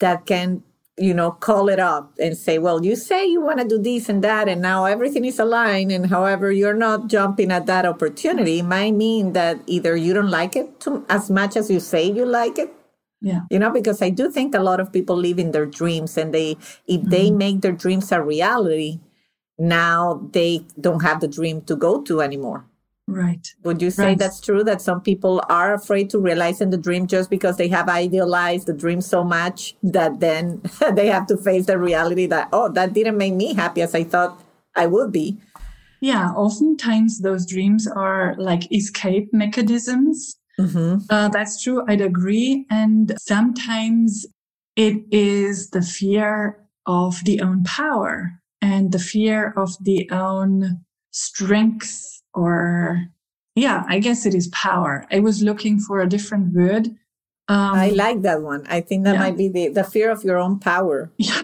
That 0.00 0.26
can 0.26 0.64
you 0.96 1.12
know, 1.12 1.32
call 1.32 1.68
it 1.68 1.80
up 1.80 2.12
and 2.20 2.36
say, 2.36 2.58
well, 2.58 2.84
you 2.84 2.94
say 2.94 3.26
you 3.26 3.40
want 3.40 3.58
to 3.58 3.66
do 3.66 3.78
this 3.78 4.08
and 4.08 4.22
that, 4.22 4.48
and 4.48 4.62
now 4.62 4.84
everything 4.84 5.24
is 5.24 5.38
aligned. 5.38 5.90
And 5.90 6.06
however, 6.06 6.52
you're 6.52 6.74
not 6.74 7.08
jumping 7.08 7.50
at 7.50 7.66
that 7.66 7.84
opportunity 7.84 8.62
might 8.62 8.92
mean 8.92 9.32
that 9.32 9.58
either 9.66 9.96
you 9.96 10.14
don't 10.14 10.30
like 10.30 10.54
it 10.54 10.78
too, 10.80 11.04
as 11.08 11.30
much 11.30 11.56
as 11.56 11.70
you 11.70 11.80
say 11.80 12.04
you 12.10 12.24
like 12.24 12.58
it. 12.58 12.72
Yeah. 13.20 13.40
You 13.50 13.58
know, 13.58 13.70
because 13.70 14.02
I 14.02 14.10
do 14.10 14.30
think 14.30 14.54
a 14.54 14.60
lot 14.60 14.80
of 14.80 14.92
people 14.92 15.16
live 15.16 15.38
in 15.38 15.50
their 15.50 15.66
dreams 15.66 16.16
and 16.16 16.32
they, 16.32 16.52
if 16.86 17.00
mm-hmm. 17.00 17.08
they 17.08 17.30
make 17.30 17.62
their 17.62 17.72
dreams 17.72 18.12
a 18.12 18.22
reality, 18.22 19.00
now 19.58 20.28
they 20.32 20.66
don't 20.80 21.02
have 21.02 21.20
the 21.20 21.28
dream 21.28 21.62
to 21.62 21.74
go 21.74 22.02
to 22.02 22.20
anymore. 22.20 22.66
Right. 23.06 23.46
Would 23.64 23.82
you 23.82 23.90
say 23.90 24.04
right. 24.06 24.18
that's 24.18 24.40
true 24.40 24.64
that 24.64 24.80
some 24.80 25.02
people 25.02 25.42
are 25.50 25.74
afraid 25.74 26.08
to 26.10 26.18
realize 26.18 26.60
in 26.60 26.70
the 26.70 26.78
dream 26.78 27.06
just 27.06 27.28
because 27.28 27.58
they 27.58 27.68
have 27.68 27.88
idealized 27.88 28.66
the 28.66 28.72
dream 28.72 29.02
so 29.02 29.22
much 29.22 29.74
that 29.82 30.20
then 30.20 30.62
they 30.92 31.08
have 31.08 31.26
to 31.26 31.36
face 31.36 31.66
the 31.66 31.78
reality 31.78 32.26
that, 32.26 32.48
oh, 32.52 32.70
that 32.70 32.94
didn't 32.94 33.18
make 33.18 33.34
me 33.34 33.52
happy 33.52 33.82
as 33.82 33.94
I 33.94 34.04
thought 34.04 34.42
I 34.74 34.86
would 34.86 35.12
be? 35.12 35.38
Yeah, 36.00 36.30
oftentimes 36.32 37.20
those 37.20 37.46
dreams 37.46 37.86
are 37.86 38.34
like 38.38 38.72
escape 38.72 39.32
mechanisms. 39.32 40.36
Mm-hmm. 40.58 41.04
Uh, 41.10 41.28
that's 41.28 41.62
true. 41.62 41.84
I'd 41.86 42.00
agree. 42.00 42.66
And 42.70 43.14
sometimes 43.18 44.26
it 44.76 45.02
is 45.10 45.70
the 45.70 45.82
fear 45.82 46.58
of 46.86 47.22
the 47.24 47.40
own 47.40 47.64
power 47.64 48.40
and 48.60 48.92
the 48.92 48.98
fear 48.98 49.52
of 49.56 49.76
the 49.82 50.08
own 50.10 50.84
strength 51.10 52.22
or 52.34 53.08
yeah, 53.54 53.84
I 53.88 54.00
guess 54.00 54.26
it 54.26 54.34
is 54.34 54.48
power. 54.48 55.06
I 55.10 55.20
was 55.20 55.42
looking 55.42 55.78
for 55.78 56.00
a 56.00 56.08
different 56.08 56.54
word. 56.54 56.88
Um, 57.46 57.74
I 57.74 57.90
like 57.90 58.22
that 58.22 58.42
one. 58.42 58.66
I 58.68 58.80
think 58.80 59.04
that 59.04 59.14
yeah. 59.14 59.20
might 59.20 59.36
be 59.36 59.48
the, 59.48 59.68
the 59.68 59.84
fear 59.84 60.10
of 60.10 60.24
your 60.24 60.38
own 60.38 60.58
power. 60.58 61.12
Yeah. 61.18 61.42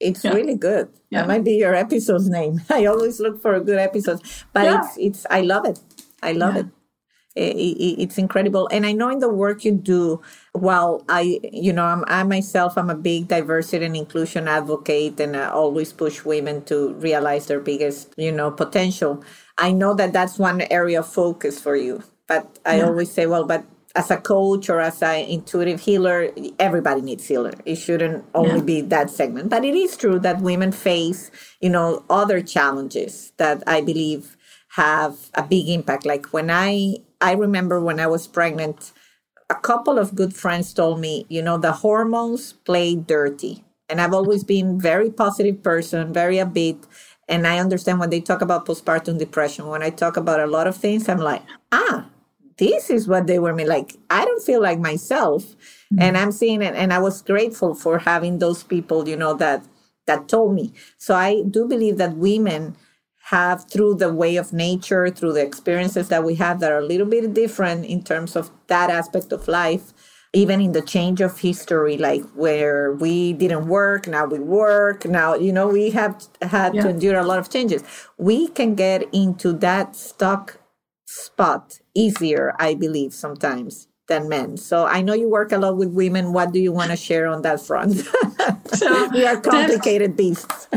It's 0.00 0.24
yeah. 0.24 0.32
really 0.32 0.56
good. 0.56 0.88
Yeah. 1.10 1.20
That 1.20 1.28
might 1.28 1.44
be 1.44 1.56
your 1.56 1.74
episode's 1.74 2.30
name. 2.30 2.62
I 2.70 2.86
always 2.86 3.20
look 3.20 3.42
for 3.42 3.52
a 3.52 3.60
good 3.60 3.78
episode, 3.78 4.22
but 4.54 4.66
it's, 4.66 4.96
it's, 4.96 5.26
I 5.28 5.42
love 5.42 5.66
it. 5.66 5.78
I 6.22 6.32
love 6.32 6.56
it. 6.56 6.66
it. 7.36 8.00
It's 8.00 8.16
incredible. 8.16 8.66
And 8.72 8.86
I 8.86 8.92
know 8.92 9.10
in 9.10 9.18
the 9.18 9.28
work 9.28 9.62
you 9.62 9.72
do, 9.72 10.22
while 10.52 11.04
I, 11.06 11.38
you 11.52 11.74
know, 11.74 11.84
I'm, 11.84 12.04
I 12.08 12.22
myself, 12.22 12.78
I'm 12.78 12.88
a 12.88 12.94
big 12.94 13.28
diversity 13.28 13.84
and 13.84 13.94
inclusion 13.94 14.48
advocate 14.48 15.20
and 15.20 15.36
I 15.36 15.50
always 15.50 15.92
push 15.92 16.24
women 16.24 16.64
to 16.64 16.94
realize 16.94 17.48
their 17.48 17.60
biggest, 17.60 18.14
you 18.16 18.32
know, 18.32 18.50
potential. 18.50 19.22
I 19.60 19.72
know 19.72 19.94
that 19.94 20.12
that's 20.12 20.38
one 20.38 20.62
area 20.62 21.00
of 21.00 21.06
focus 21.06 21.60
for 21.60 21.76
you, 21.76 22.02
but 22.26 22.58
I 22.64 22.78
yeah. 22.78 22.86
always 22.86 23.12
say, 23.12 23.26
well, 23.26 23.44
but 23.44 23.64
as 23.94 24.10
a 24.10 24.16
coach 24.16 24.70
or 24.70 24.80
as 24.80 25.02
an 25.02 25.26
intuitive 25.26 25.80
healer, 25.80 26.30
everybody 26.58 27.02
needs 27.02 27.26
healer. 27.26 27.52
It 27.64 27.76
shouldn't 27.76 28.24
only 28.34 28.56
yeah. 28.56 28.64
be 28.64 28.80
that 28.82 29.10
segment. 29.10 29.50
But 29.50 29.64
it 29.64 29.74
is 29.74 29.96
true 29.96 30.18
that 30.20 30.40
women 30.40 30.72
face, 30.72 31.30
you 31.60 31.68
know, 31.68 32.04
other 32.08 32.40
challenges 32.40 33.32
that 33.36 33.62
I 33.66 33.80
believe 33.80 34.36
have 34.76 35.30
a 35.34 35.42
big 35.42 35.68
impact. 35.68 36.06
Like 36.06 36.32
when 36.32 36.50
I 36.50 36.96
I 37.20 37.32
remember 37.32 37.80
when 37.80 38.00
I 38.00 38.06
was 38.06 38.26
pregnant, 38.26 38.92
a 39.50 39.56
couple 39.56 39.98
of 39.98 40.14
good 40.14 40.34
friends 40.34 40.72
told 40.72 41.00
me, 41.00 41.26
you 41.28 41.42
know, 41.42 41.58
the 41.58 41.72
hormones 41.72 42.52
play 42.52 42.94
dirty. 42.94 43.64
And 43.88 44.00
I've 44.00 44.14
always 44.14 44.44
been 44.44 44.80
very 44.80 45.10
positive 45.10 45.64
person, 45.64 46.12
very 46.12 46.36
upbeat. 46.36 46.84
And 47.30 47.46
I 47.46 47.60
understand 47.60 48.00
when 48.00 48.10
they 48.10 48.20
talk 48.20 48.42
about 48.42 48.66
postpartum 48.66 49.18
depression, 49.18 49.68
when 49.68 49.82
I 49.82 49.90
talk 49.90 50.16
about 50.16 50.40
a 50.40 50.46
lot 50.46 50.66
of 50.66 50.76
things, 50.76 51.08
I'm 51.08 51.18
like, 51.18 51.42
ah, 51.70 52.06
this 52.58 52.90
is 52.90 53.06
what 53.06 53.28
they 53.28 53.38
were 53.38 53.54
me 53.54 53.64
like. 53.64 53.94
I 54.10 54.24
don't 54.24 54.44
feel 54.44 54.60
like 54.60 54.80
myself. 54.80 55.44
Mm-hmm. 55.44 56.02
And 56.02 56.18
I'm 56.18 56.32
seeing 56.32 56.60
it. 56.60 56.74
And 56.74 56.92
I 56.92 56.98
was 56.98 57.22
grateful 57.22 57.74
for 57.74 58.00
having 58.00 58.38
those 58.38 58.64
people, 58.64 59.08
you 59.08 59.16
know, 59.16 59.34
that 59.34 59.64
that 60.06 60.28
told 60.28 60.54
me. 60.54 60.72
So 60.98 61.14
I 61.14 61.42
do 61.48 61.68
believe 61.68 61.98
that 61.98 62.16
women 62.16 62.76
have 63.30 63.70
through 63.70 63.94
the 63.94 64.12
way 64.12 64.36
of 64.36 64.52
nature, 64.52 65.08
through 65.08 65.34
the 65.34 65.42
experiences 65.42 66.08
that 66.08 66.24
we 66.24 66.34
have 66.34 66.58
that 66.58 66.72
are 66.72 66.78
a 66.78 66.84
little 66.84 67.06
bit 67.06 67.32
different 67.32 67.84
in 67.84 68.02
terms 68.02 68.34
of 68.34 68.50
that 68.66 68.90
aspect 68.90 69.30
of 69.32 69.46
life, 69.46 69.92
even 70.32 70.60
in 70.60 70.72
the 70.72 70.82
change 70.82 71.20
of 71.20 71.38
history, 71.38 71.96
like 71.96 72.22
where 72.34 72.92
we 72.94 73.32
didn't 73.32 73.66
work, 73.66 74.06
now 74.06 74.26
we 74.26 74.38
work, 74.38 75.04
now, 75.04 75.34
you 75.34 75.52
know, 75.52 75.66
we 75.68 75.90
have 75.90 76.24
had 76.42 76.74
yeah. 76.74 76.82
to 76.82 76.88
endure 76.90 77.18
a 77.18 77.24
lot 77.24 77.38
of 77.38 77.50
changes. 77.50 77.82
We 78.16 78.48
can 78.48 78.74
get 78.74 79.12
into 79.12 79.52
that 79.54 79.96
stuck 79.96 80.60
spot 81.06 81.80
easier, 81.94 82.54
I 82.58 82.74
believe, 82.74 83.12
sometimes 83.12 83.88
than 84.06 84.28
men. 84.28 84.56
So 84.56 84.86
I 84.86 85.02
know 85.02 85.14
you 85.14 85.28
work 85.28 85.52
a 85.52 85.58
lot 85.58 85.76
with 85.76 85.88
women. 85.88 86.32
What 86.32 86.52
do 86.52 86.60
you 86.60 86.72
want 86.72 86.90
to 86.90 86.96
share 86.96 87.26
on 87.26 87.42
that 87.42 87.60
front? 87.60 87.94
so 88.74 89.08
we 89.08 89.26
are 89.26 89.40
complicated 89.40 90.16
beasts. 90.16 90.68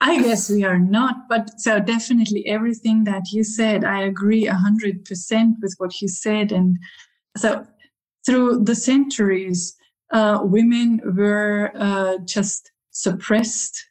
I 0.00 0.20
guess 0.20 0.50
we 0.50 0.62
are 0.62 0.78
not, 0.78 1.28
but 1.28 1.58
so 1.58 1.80
definitely 1.80 2.46
everything 2.46 3.04
that 3.04 3.32
you 3.32 3.42
said, 3.42 3.82
I 3.82 4.02
agree 4.02 4.46
a 4.46 4.54
hundred 4.54 5.04
percent 5.04 5.56
with 5.62 5.74
what 5.78 6.02
you 6.02 6.08
said. 6.08 6.52
And 6.52 6.78
so 7.36 7.66
through 8.26 8.64
the 8.64 8.74
centuries, 8.74 9.76
uh, 10.12 10.40
women 10.42 11.00
were 11.16 11.70
uh, 11.76 12.18
just 12.24 12.72
suppressed 12.90 13.88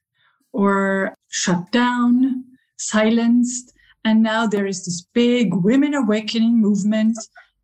or 0.52 1.16
shut 1.30 1.72
down, 1.72 2.44
silenced. 2.78 3.74
And 4.04 4.22
now 4.22 4.46
there 4.46 4.68
is 4.68 4.86
this 4.86 5.02
big 5.14 5.54
women 5.54 5.94
awakening 5.94 6.62
movement. 6.62 7.18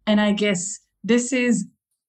And 0.07 0.19
I 0.19 0.31
guess 0.31 0.79
this 1.03 1.33
is 1.33 1.65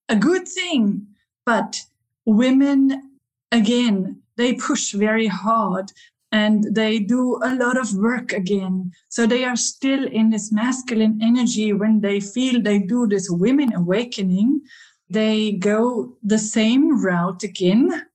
a 0.08 0.16
good 0.16 0.48
thing. 0.48 1.06
But 1.44 1.80
women, 2.24 3.18
again, 3.50 4.22
they 4.36 4.54
push 4.54 4.92
very 4.92 5.26
hard 5.26 5.92
and 6.32 6.74
they 6.74 6.98
do 6.98 7.38
a 7.44 7.54
lot 7.54 7.78
of 7.78 7.94
work 7.94 8.32
again. 8.32 8.90
So 9.10 9.26
they 9.26 9.44
are 9.44 9.56
still 9.56 10.06
in 10.06 10.30
this 10.30 10.50
masculine 10.50 11.20
energy 11.22 11.74
when 11.74 12.00
they 12.00 12.20
feel 12.20 12.60
they 12.60 12.78
do 12.78 13.06
this 13.06 13.28
women 13.30 13.74
awakening. 13.74 14.62
They 15.10 15.52
go 15.52 16.16
the 16.22 16.38
same 16.38 17.04
route 17.04 17.42
again 17.42 18.06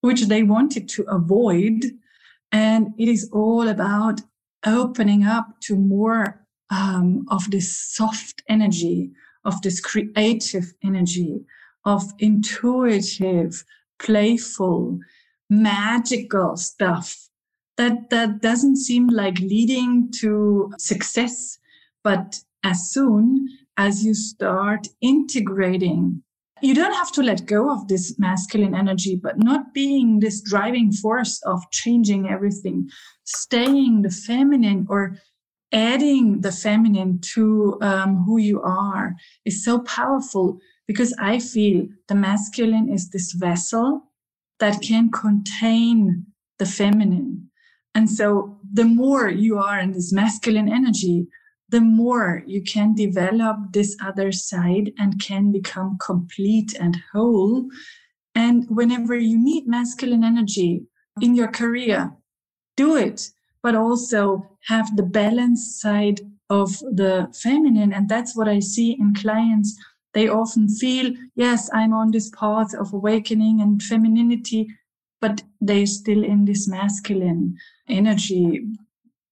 which 0.00 0.22
they 0.26 0.42
wanted 0.42 0.88
to 0.88 1.02
avoid. 1.08 1.84
And 2.52 2.94
it 2.96 3.08
is 3.08 3.28
all 3.32 3.68
about 3.68 4.20
opening 4.64 5.24
up 5.24 5.60
to 5.62 5.76
more 5.76 6.46
um, 6.70 7.26
of 7.28 7.50
this 7.50 7.76
soft 7.76 8.42
energy, 8.48 9.10
of 9.44 9.60
this 9.62 9.80
creative 9.80 10.72
energy, 10.82 11.44
of 11.84 12.04
intuitive, 12.18 13.64
playful, 13.98 14.98
magical 15.50 16.56
stuff 16.56 17.25
that 17.76 18.10
that 18.10 18.40
doesn't 18.40 18.76
seem 18.76 19.08
like 19.08 19.38
leading 19.38 20.10
to 20.10 20.72
success 20.78 21.58
but 22.02 22.40
as 22.64 22.90
soon 22.90 23.48
as 23.76 24.04
you 24.04 24.14
start 24.14 24.88
integrating 25.00 26.22
you 26.62 26.74
don't 26.74 26.94
have 26.94 27.12
to 27.12 27.22
let 27.22 27.46
go 27.46 27.70
of 27.70 27.86
this 27.88 28.18
masculine 28.18 28.74
energy 28.74 29.14
but 29.14 29.38
not 29.38 29.74
being 29.74 30.20
this 30.20 30.40
driving 30.40 30.90
force 30.90 31.40
of 31.42 31.70
changing 31.70 32.28
everything 32.28 32.88
staying 33.24 34.02
the 34.02 34.10
feminine 34.10 34.86
or 34.88 35.16
adding 35.72 36.40
the 36.40 36.52
feminine 36.52 37.18
to 37.20 37.76
um, 37.82 38.24
who 38.24 38.38
you 38.38 38.62
are 38.62 39.14
is 39.44 39.64
so 39.64 39.80
powerful 39.80 40.58
because 40.86 41.14
i 41.20 41.38
feel 41.38 41.86
the 42.08 42.14
masculine 42.14 42.88
is 42.88 43.10
this 43.10 43.32
vessel 43.32 44.02
that 44.58 44.80
can 44.80 45.10
contain 45.10 46.24
the 46.58 46.64
feminine 46.64 47.50
and 47.96 48.10
so 48.10 48.58
the 48.74 48.84
more 48.84 49.30
you 49.30 49.58
are 49.58 49.80
in 49.80 49.92
this 49.92 50.12
masculine 50.12 50.68
energy, 50.68 51.28
the 51.70 51.80
more 51.80 52.42
you 52.46 52.62
can 52.62 52.94
develop 52.94 53.56
this 53.72 53.96
other 54.04 54.32
side 54.32 54.92
and 54.98 55.18
can 55.18 55.50
become 55.50 55.96
complete 55.98 56.74
and 56.78 56.98
whole. 57.14 57.70
And 58.34 58.66
whenever 58.68 59.16
you 59.16 59.42
need 59.42 59.66
masculine 59.66 60.24
energy 60.24 60.82
in 61.22 61.34
your 61.34 61.48
career, 61.48 62.12
do 62.76 62.96
it, 62.96 63.30
but 63.62 63.74
also 63.74 64.46
have 64.66 64.94
the 64.94 65.02
balance 65.02 65.80
side 65.80 66.20
of 66.50 66.78
the 66.80 67.32
feminine. 67.42 67.94
And 67.94 68.10
that's 68.10 68.36
what 68.36 68.46
I 68.46 68.60
see 68.60 68.92
in 68.92 69.14
clients. 69.14 69.74
They 70.12 70.28
often 70.28 70.68
feel, 70.68 71.14
yes, 71.34 71.70
I'm 71.72 71.94
on 71.94 72.10
this 72.10 72.28
path 72.38 72.74
of 72.74 72.92
awakening 72.92 73.62
and 73.62 73.82
femininity, 73.82 74.68
but 75.20 75.42
they're 75.60 75.86
still 75.86 76.22
in 76.24 76.44
this 76.44 76.68
masculine 76.68 77.56
energy, 77.88 78.62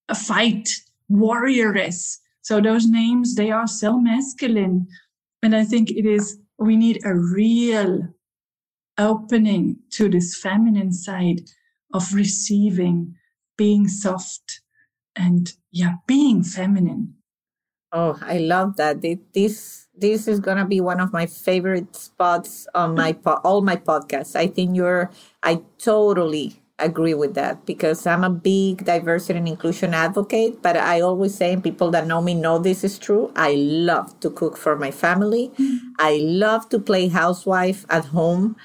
a 0.08 0.14
fight, 0.14 0.68
warrioress. 1.10 2.18
So 2.42 2.60
those 2.60 2.86
names, 2.86 3.34
they 3.34 3.50
are 3.50 3.66
so 3.66 3.98
masculine. 3.98 4.86
And 5.42 5.54
I 5.54 5.64
think 5.64 5.90
it 5.90 6.06
is, 6.06 6.38
we 6.58 6.76
need 6.76 7.00
a 7.04 7.14
real 7.14 8.08
opening 8.96 9.78
to 9.90 10.08
this 10.08 10.38
feminine 10.38 10.92
side 10.92 11.40
of 11.92 12.12
receiving, 12.12 13.14
being 13.56 13.88
soft 13.88 14.60
and 15.16 15.52
yeah, 15.70 15.94
being 16.06 16.42
feminine. 16.42 17.14
Oh, 17.92 18.18
I 18.22 18.38
love 18.38 18.76
that. 18.76 19.02
This 19.32 19.83
this 19.96 20.26
is 20.28 20.40
gonna 20.40 20.66
be 20.66 20.80
one 20.80 21.00
of 21.00 21.12
my 21.12 21.26
favorite 21.26 21.94
spots 21.94 22.66
on 22.74 22.94
my 22.94 23.12
po- 23.12 23.40
all 23.44 23.60
my 23.60 23.76
podcasts. 23.76 24.36
I 24.36 24.46
think 24.46 24.76
you're. 24.76 25.10
I 25.42 25.62
totally 25.78 26.60
agree 26.78 27.14
with 27.14 27.34
that 27.34 27.64
because 27.66 28.06
I'm 28.06 28.24
a 28.24 28.30
big 28.30 28.84
diversity 28.84 29.38
and 29.38 29.46
inclusion 29.48 29.94
advocate. 29.94 30.60
But 30.62 30.76
I 30.76 31.00
always 31.00 31.34
say, 31.34 31.52
and 31.52 31.62
people 31.62 31.90
that 31.92 32.06
know 32.06 32.20
me 32.20 32.34
know 32.34 32.58
this 32.58 32.82
is 32.82 32.98
true. 32.98 33.32
I 33.36 33.54
love 33.54 34.18
to 34.20 34.30
cook 34.30 34.56
for 34.56 34.76
my 34.76 34.90
family. 34.90 35.50
Mm-hmm. 35.54 35.76
I 35.98 36.18
love 36.22 36.68
to 36.70 36.78
play 36.78 37.08
housewife 37.08 37.86
at 37.88 38.06
home, 38.06 38.56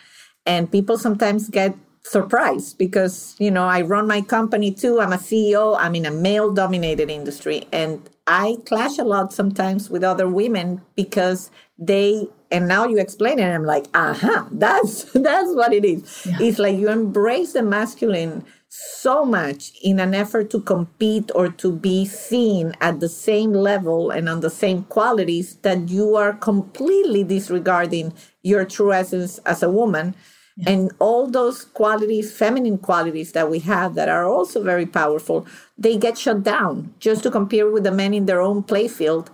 and 0.46 0.72
people 0.72 0.98
sometimes 0.98 1.50
get 1.50 1.76
surprised 2.02 2.78
because 2.78 3.36
you 3.38 3.52
know 3.52 3.66
I 3.66 3.82
run 3.82 4.08
my 4.08 4.22
company 4.22 4.72
too. 4.72 5.00
I'm 5.00 5.14
a 5.14 5.18
CEO. 5.18 5.78
I'm 5.78 5.96
in 5.96 6.06
a 6.06 6.12
male 6.12 6.52
dominated 6.52 7.10
industry, 7.10 7.68
and 7.72 8.10
I 8.30 8.58
clash 8.66 9.00
a 9.00 9.04
lot 9.04 9.34
sometimes 9.34 9.90
with 9.90 10.04
other 10.04 10.28
women 10.30 10.82
because 10.96 11.50
they 11.80 12.28
and 12.52 12.68
now 12.68 12.88
you 12.88 12.98
explain 12.98 13.40
it 13.40 13.44
and 13.44 13.54
i'm 13.54 13.64
like 13.64 13.86
aha 13.94 14.48
that's 14.52 15.04
that's 15.14 15.54
what 15.56 15.72
it 15.72 15.86
is 15.86 16.26
yeah. 16.26 16.38
it's 16.42 16.60
like 16.60 16.78
you 16.78 16.90
embrace 16.90 17.54
the 17.54 17.62
masculine 17.62 18.44
so 18.68 19.26
much 19.26 19.72
in 19.82 20.00
an 20.00 20.14
effort 20.14 20.50
to 20.52 20.60
compete 20.62 21.32
or 21.34 21.50
to 21.50 21.72
be 21.72 22.06
seen 22.06 22.74
at 22.82 23.00
the 23.00 23.10
same 23.10 23.52
level 23.52 24.12
and 24.12 24.30
on 24.30 24.42
the 24.42 24.50
same 24.50 24.84
qualities 24.84 25.56
that 25.64 25.90
you 25.90 26.16
are 26.16 26.34
completely 26.34 27.24
disregarding 27.24 28.14
your 28.44 28.66
true 28.66 28.94
essence 28.94 29.40
as 29.40 29.64
a 29.64 29.70
woman 29.70 30.14
yeah. 30.60 30.72
and 30.72 30.92
all 31.00 31.28
those 31.28 31.66
qualities 31.66 32.36
feminine 32.36 32.78
qualities 32.78 33.32
that 33.32 33.50
we 33.50 33.60
have 33.60 33.96
that 33.96 34.10
are 34.10 34.26
also 34.26 34.64
very 34.64 34.86
powerful 34.86 35.46
they 35.78 35.98
get 35.98 36.18
shut 36.18 36.44
down 36.44 36.94
just 37.00 37.24
to 37.24 37.32
compare 37.32 37.70
with 37.72 37.84
the 37.84 37.92
men 37.92 38.14
in 38.14 38.26
their 38.26 38.42
own 38.42 38.62
playfield 38.62 39.28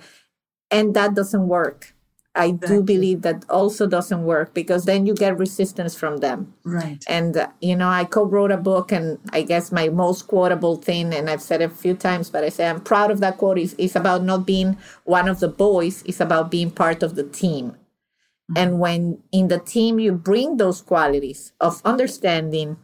and 0.69 0.93
that 0.93 1.15
doesn't 1.15 1.47
work 1.47 1.95
I 2.35 2.51
do 2.51 2.83
believe 2.83 3.21
that 3.21 3.45
also 3.49 3.87
doesn't 3.87 4.23
work 4.23 4.53
because 4.53 4.85
then 4.85 5.05
you 5.05 5.15
get 5.15 5.37
resistance 5.37 5.95
from 5.95 6.17
them. 6.17 6.53
Right. 6.63 7.03
And, 7.07 7.37
uh, 7.37 7.47
you 7.61 7.75
know, 7.75 7.87
I 7.87 8.03
co 8.03 8.25
wrote 8.25 8.51
a 8.51 8.57
book, 8.57 8.91
and 8.91 9.19
I 9.31 9.41
guess 9.43 9.71
my 9.71 9.87
most 9.89 10.27
quotable 10.27 10.75
thing, 10.75 11.13
and 11.13 11.29
I've 11.29 11.41
said 11.41 11.61
it 11.61 11.71
a 11.71 11.75
few 11.75 11.95
times, 11.95 12.29
but 12.29 12.43
I 12.43 12.49
say 12.49 12.67
I'm 12.67 12.81
proud 12.81 13.09
of 13.09 13.21
that 13.21 13.37
quote, 13.37 13.57
is, 13.57 13.73
is 13.75 13.95
about 13.95 14.23
not 14.23 14.45
being 14.45 14.77
one 15.05 15.29
of 15.29 15.39
the 15.39 15.47
boys, 15.47 16.03
it's 16.05 16.19
about 16.19 16.51
being 16.51 16.71
part 16.71 17.03
of 17.03 17.15
the 17.15 17.23
team. 17.23 17.77
Mm-hmm. 18.51 18.57
And 18.57 18.79
when 18.79 19.23
in 19.31 19.47
the 19.47 19.59
team 19.59 19.99
you 19.99 20.11
bring 20.11 20.57
those 20.57 20.81
qualities 20.81 21.53
of 21.59 21.81
understanding, 21.83 22.77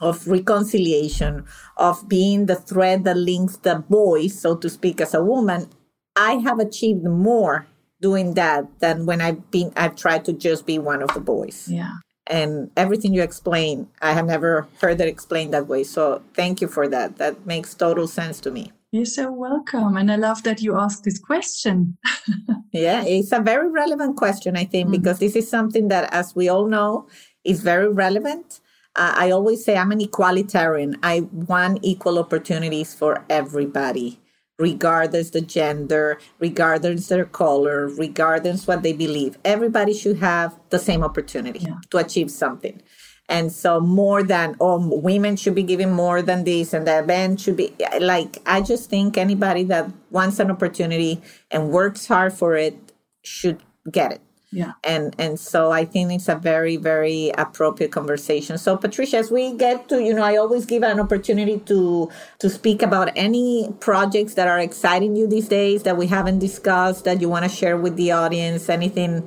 of 0.00 0.26
reconciliation, 0.26 1.44
of 1.76 2.08
being 2.08 2.46
the 2.46 2.56
thread 2.56 3.04
that 3.04 3.16
links 3.16 3.56
the 3.56 3.84
boys, 3.88 4.38
so 4.38 4.56
to 4.56 4.68
speak, 4.68 5.00
as 5.00 5.14
a 5.14 5.22
woman, 5.22 5.68
I 6.14 6.34
have 6.34 6.58
achieved 6.58 7.04
more 7.04 7.66
doing 8.00 8.34
that 8.34 8.66
than 8.80 9.06
when 9.06 9.20
I've 9.20 9.50
been 9.50 9.72
I've 9.76 9.96
tried 9.96 10.24
to 10.26 10.32
just 10.32 10.66
be 10.66 10.78
one 10.78 11.02
of 11.02 11.14
the 11.14 11.20
boys. 11.20 11.68
Yeah. 11.68 11.94
And 12.26 12.70
everything 12.76 13.14
you 13.14 13.22
explain, 13.22 13.88
I 14.00 14.12
have 14.12 14.26
never 14.26 14.68
heard 14.80 15.00
it 15.00 15.08
explained 15.08 15.52
that 15.54 15.66
way. 15.66 15.82
So 15.84 16.22
thank 16.34 16.60
you 16.60 16.68
for 16.68 16.86
that. 16.88 17.18
That 17.18 17.46
makes 17.46 17.74
total 17.74 18.06
sense 18.06 18.40
to 18.40 18.50
me. 18.50 18.72
You're 18.92 19.06
so 19.06 19.32
welcome. 19.32 19.96
And 19.96 20.12
I 20.12 20.16
love 20.16 20.42
that 20.42 20.60
you 20.60 20.78
asked 20.78 21.04
this 21.04 21.18
question. 21.18 21.96
yeah, 22.72 23.02
it's 23.04 23.32
a 23.32 23.40
very 23.40 23.70
relevant 23.70 24.18
question, 24.18 24.54
I 24.54 24.66
think, 24.66 24.88
mm-hmm. 24.88 25.00
because 25.00 25.18
this 25.18 25.34
is 25.34 25.48
something 25.48 25.88
that, 25.88 26.12
as 26.12 26.36
we 26.36 26.50
all 26.50 26.66
know, 26.66 27.08
is 27.42 27.62
very 27.62 27.88
relevant. 27.88 28.60
Uh, 28.94 29.14
I 29.16 29.30
always 29.30 29.64
say 29.64 29.78
I'm 29.78 29.92
an 29.92 30.00
equalitarian. 30.00 30.98
I 31.02 31.20
want 31.32 31.78
equal 31.80 32.18
opportunities 32.18 32.92
for 32.92 33.24
everybody 33.30 34.20
regardless 34.58 35.30
the 35.30 35.40
gender, 35.40 36.18
regardless 36.38 37.08
their 37.08 37.24
color, 37.24 37.88
regardless 37.88 38.66
what 38.66 38.82
they 38.82 38.92
believe. 38.92 39.36
Everybody 39.44 39.92
should 39.92 40.18
have 40.18 40.58
the 40.70 40.78
same 40.78 41.02
opportunity 41.02 41.60
yeah. 41.60 41.78
to 41.90 41.98
achieve 41.98 42.30
something. 42.30 42.80
And 43.28 43.50
so 43.52 43.80
more 43.80 44.22
than 44.22 44.56
oh 44.60 44.78
women 44.78 45.36
should 45.36 45.54
be 45.54 45.62
given 45.62 45.90
more 45.90 46.22
than 46.22 46.44
this 46.44 46.72
and 46.72 46.86
that 46.86 47.06
men 47.06 47.36
should 47.36 47.56
be 47.56 47.74
like 48.00 48.38
I 48.44 48.60
just 48.60 48.90
think 48.90 49.16
anybody 49.16 49.64
that 49.64 49.90
wants 50.10 50.38
an 50.38 50.50
opportunity 50.50 51.22
and 51.50 51.70
works 51.70 52.06
hard 52.06 52.32
for 52.32 52.56
it 52.56 52.92
should 53.22 53.62
get 53.90 54.12
it. 54.12 54.20
Yeah. 54.54 54.72
And 54.84 55.16
and 55.18 55.40
so 55.40 55.72
i 55.72 55.86
think 55.86 56.12
it's 56.12 56.28
a 56.28 56.34
very 56.34 56.76
very 56.76 57.32
appropriate 57.38 57.90
conversation. 57.90 58.58
So 58.58 58.76
patricia 58.76 59.16
as 59.16 59.30
we 59.30 59.54
get 59.54 59.88
to 59.88 60.02
you 60.02 60.12
know 60.12 60.22
i 60.22 60.36
always 60.36 60.66
give 60.66 60.82
an 60.82 61.00
opportunity 61.00 61.58
to 61.60 62.10
to 62.38 62.50
speak 62.50 62.82
about 62.82 63.10
any 63.16 63.72
projects 63.80 64.34
that 64.34 64.48
are 64.48 64.60
exciting 64.60 65.16
you 65.16 65.26
these 65.26 65.48
days 65.48 65.84
that 65.84 65.96
we 65.96 66.06
haven't 66.06 66.38
discussed 66.38 67.04
that 67.04 67.22
you 67.22 67.30
want 67.30 67.44
to 67.44 67.48
share 67.48 67.78
with 67.78 67.96
the 67.96 68.12
audience 68.12 68.68
anything 68.68 69.26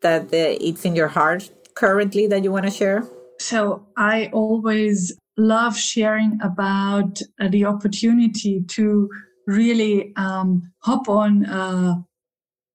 that 0.00 0.22
uh, 0.24 0.66
it's 0.68 0.84
in 0.84 0.96
your 0.96 1.08
heart 1.08 1.50
currently 1.74 2.26
that 2.26 2.42
you 2.42 2.50
want 2.50 2.64
to 2.64 2.70
share 2.70 3.06
so 3.48 3.86
i 3.96 4.16
always 4.32 4.98
love 5.36 5.76
sharing 5.76 6.32
about 6.42 7.20
uh, 7.40 7.48
the 7.48 7.64
opportunity 7.64 8.54
to 8.76 9.08
really 9.46 10.12
um, 10.16 10.48
hop 10.80 11.08
on 11.08 11.44
a 11.44 12.04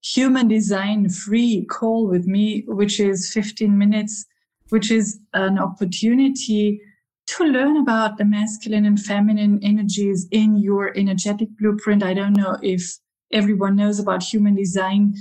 human 0.03 0.47
design 0.47 1.09
free 1.09 1.65
call 1.65 2.07
with 2.07 2.25
me, 2.25 2.63
which 2.67 2.99
is 2.99 3.31
15 3.33 3.77
minutes, 3.77 4.25
which 4.69 4.91
is 4.91 5.19
an 5.33 5.59
opportunity 5.59 6.81
to 7.27 7.43
learn 7.43 7.77
about 7.77 8.17
the 8.17 8.25
masculine 8.25 8.85
and 8.85 8.99
feminine 8.99 9.59
energies 9.61 10.27
in 10.31 10.57
your 10.57 10.97
energetic 10.97 11.49
blueprint. 11.59 12.03
I 12.03 12.13
don't 12.13 12.33
know 12.33 12.57
if 12.61 12.97
everyone 13.31 13.75
knows 13.75 13.99
about 13.99 14.23
human 14.23 14.55
design, 14.55 15.13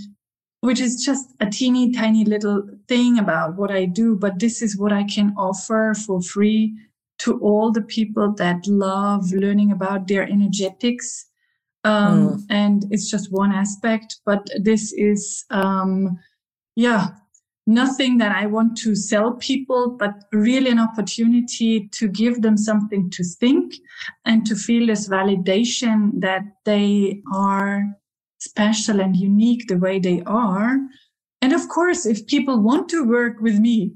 which 0.60 0.80
is 0.80 1.04
just 1.04 1.34
a 1.40 1.46
teeny 1.46 1.92
tiny 1.92 2.24
little 2.24 2.68
thing 2.88 3.18
about 3.18 3.56
what 3.56 3.70
I 3.70 3.84
do, 3.84 4.16
but 4.16 4.38
this 4.38 4.62
is 4.62 4.76
what 4.76 4.92
I 4.92 5.04
can 5.04 5.34
offer 5.36 5.94
for 5.94 6.20
free 6.20 6.74
to 7.18 7.38
all 7.40 7.72
the 7.72 7.82
people 7.82 8.32
that 8.34 8.66
love 8.66 9.32
learning 9.32 9.72
about 9.72 10.06
their 10.06 10.22
energetics 10.22 11.28
um, 11.84 12.28
mm. 12.28 12.46
And 12.50 12.84
it's 12.90 13.10
just 13.10 13.32
one 13.32 13.52
aspect, 13.52 14.20
but 14.26 14.46
this 14.60 14.92
is, 14.92 15.44
um, 15.50 16.18
yeah, 16.76 17.08
nothing 17.66 18.18
that 18.18 18.34
I 18.34 18.46
want 18.46 18.76
to 18.78 18.94
sell 18.94 19.32
people, 19.34 19.90
but 19.90 20.24
really 20.32 20.70
an 20.70 20.78
opportunity 20.78 21.88
to 21.88 22.08
give 22.08 22.42
them 22.42 22.56
something 22.56 23.10
to 23.10 23.24
think 23.24 23.74
and 24.24 24.44
to 24.46 24.56
feel 24.56 24.86
this 24.86 25.08
validation 25.08 26.20
that 26.20 26.42
they 26.64 27.22
are 27.32 27.84
special 28.48 29.00
and 29.00 29.16
unique 29.16 29.68
the 29.68 29.76
way 29.76 29.98
they 29.98 30.22
are. 30.26 30.78
And 31.40 31.52
of 31.52 31.68
course, 31.68 32.06
if 32.06 32.26
people 32.26 32.60
want 32.60 32.88
to 32.90 33.04
work 33.04 33.40
with 33.40 33.58
me, 33.58 33.94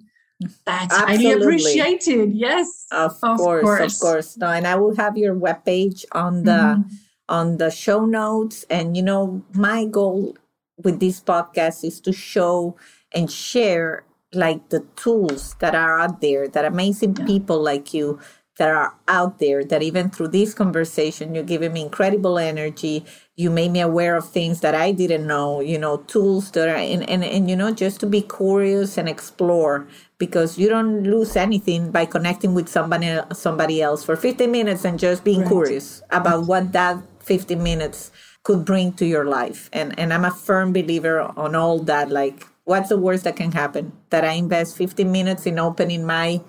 that's 0.64 0.94
Absolutely. 0.94 1.24
highly 1.24 1.32
appreciated. 1.32 2.32
Yes. 2.32 2.86
Of, 2.90 3.18
of 3.22 3.38
course, 3.38 3.62
course, 3.62 3.94
of 3.94 4.00
course. 4.00 4.36
No, 4.36 4.48
and 4.48 4.66
I 4.66 4.74
will 4.76 4.96
have 4.96 5.16
your 5.16 5.34
webpage 5.34 6.04
on 6.12 6.44
the 6.44 6.50
mm-hmm. 6.50 6.94
on 7.28 7.56
the 7.58 7.70
show 7.70 8.04
notes. 8.04 8.64
And 8.68 8.96
you 8.96 9.02
know, 9.02 9.42
my 9.54 9.86
goal 9.86 10.36
with 10.82 11.00
this 11.00 11.20
podcast 11.20 11.84
is 11.84 12.00
to 12.00 12.12
show 12.12 12.76
and 13.14 13.30
share 13.30 14.04
like 14.34 14.70
the 14.70 14.80
tools 14.96 15.54
that 15.60 15.74
are 15.74 16.00
out 16.00 16.20
there 16.20 16.48
that 16.48 16.64
amazing 16.64 17.14
yeah. 17.16 17.26
people 17.26 17.62
like 17.62 17.92
you 17.92 18.18
that 18.58 18.68
are 18.68 18.94
out 19.08 19.38
there 19.38 19.64
that 19.64 19.82
even 19.82 20.10
through 20.10 20.28
this 20.28 20.52
conversation 20.54 21.34
you're 21.34 21.44
giving 21.44 21.72
me 21.72 21.82
incredible 21.82 22.38
energy 22.38 23.04
you 23.36 23.50
made 23.50 23.70
me 23.70 23.80
aware 23.80 24.14
of 24.16 24.28
things 24.28 24.60
that 24.60 24.74
i 24.74 24.92
didn't 24.92 25.26
know 25.26 25.60
you 25.60 25.78
know 25.78 25.96
tools 25.98 26.50
that 26.50 26.68
are 26.68 26.76
and 26.76 27.08
and, 27.08 27.24
and 27.24 27.48
you 27.48 27.56
know 27.56 27.72
just 27.72 28.00
to 28.00 28.06
be 28.06 28.20
curious 28.22 28.98
and 28.98 29.08
explore 29.08 29.86
because 30.18 30.58
you 30.58 30.68
don't 30.68 31.02
lose 31.02 31.34
anything 31.34 31.90
by 31.90 32.04
connecting 32.04 32.54
with 32.54 32.68
somebody 32.68 33.18
somebody 33.32 33.80
else 33.80 34.04
for 34.04 34.16
15 34.16 34.50
minutes 34.50 34.84
and 34.84 34.98
just 34.98 35.24
being 35.24 35.40
right. 35.40 35.48
curious 35.48 36.02
about 36.10 36.46
what 36.46 36.72
that 36.72 36.98
15 37.20 37.62
minutes 37.62 38.10
could 38.42 38.64
bring 38.64 38.92
to 38.92 39.06
your 39.06 39.24
life 39.24 39.70
and 39.72 39.98
and 39.98 40.12
i'm 40.12 40.24
a 40.24 40.30
firm 40.30 40.72
believer 40.72 41.20
on 41.36 41.54
all 41.54 41.78
that 41.78 42.10
like 42.10 42.46
what's 42.64 42.88
the 42.88 42.96
worst 42.96 43.24
that 43.24 43.36
can 43.36 43.52
happen? 43.52 43.92
That 44.10 44.24
I 44.24 44.32
invest 44.32 44.76
15 44.76 45.10
minutes 45.10 45.46
in 45.46 45.58
opening 45.58 46.04
my 46.04 46.40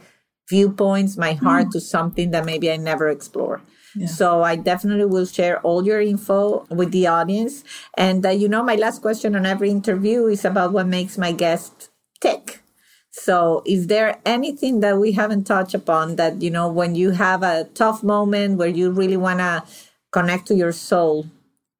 viewpoints, 0.49 1.17
my 1.17 1.33
heart 1.33 1.67
mm. 1.67 1.71
to 1.71 1.79
something 1.79 2.31
that 2.31 2.45
maybe 2.45 2.71
I 2.71 2.77
never 2.77 3.09
explore. 3.09 3.61
Yeah. 3.95 4.07
So 4.07 4.41
I 4.41 4.55
definitely 4.55 5.05
will 5.05 5.25
share 5.25 5.59
all 5.61 5.85
your 5.85 6.01
info 6.01 6.65
with 6.69 6.91
the 6.91 7.07
audience. 7.07 7.63
And 7.95 8.25
uh, 8.25 8.29
you 8.29 8.49
know, 8.49 8.63
my 8.63 8.75
last 8.75 9.01
question 9.01 9.35
on 9.35 9.45
every 9.45 9.69
interview 9.69 10.25
is 10.25 10.45
about 10.45 10.73
what 10.73 10.87
makes 10.87 11.17
my 11.17 11.31
guest 11.31 11.89
tick. 12.19 12.61
So 13.11 13.61
is 13.65 13.87
there 13.87 14.19
anything 14.25 14.79
that 14.79 14.97
we 14.97 15.11
haven't 15.11 15.43
touched 15.43 15.75
upon 15.75 16.15
that, 16.15 16.41
you 16.41 16.49
know, 16.49 16.67
when 16.67 16.95
you 16.95 17.11
have 17.11 17.43
a 17.43 17.65
tough 17.75 18.01
moment 18.01 18.57
where 18.57 18.67
you 18.67 18.89
really 18.89 19.17
want 19.17 19.39
to 19.39 19.63
connect 20.11 20.47
to 20.47 20.55
your 20.55 20.71
soul, 20.71 21.27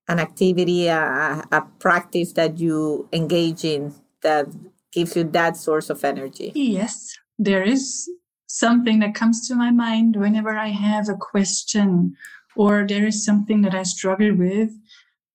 an 0.08 0.19
activity, 0.19 0.88
a, 0.88 1.43
a 1.52 1.62
practice 1.80 2.34
that 2.34 2.60
you 2.60 3.10
engage 3.12 3.65
in 3.65 3.95
that 4.21 4.45
gives 4.91 5.15
you 5.15 5.23
that 5.23 5.58
source 5.58 5.89
of 5.89 6.04
energy? 6.04 6.52
Yes, 6.54 7.17
there 7.39 7.63
is 7.63 8.08
something 8.53 8.99
that 8.99 9.15
comes 9.15 9.47
to 9.47 9.55
my 9.55 9.71
mind 9.71 10.15
whenever 10.15 10.55
I 10.55 10.67
have 10.67 11.09
a 11.09 11.15
question 11.15 12.15
or 12.55 12.85
there 12.87 13.07
is 13.07 13.25
something 13.25 13.63
that 13.63 13.73
I 13.73 13.81
struggle 13.81 14.35
with. 14.35 14.69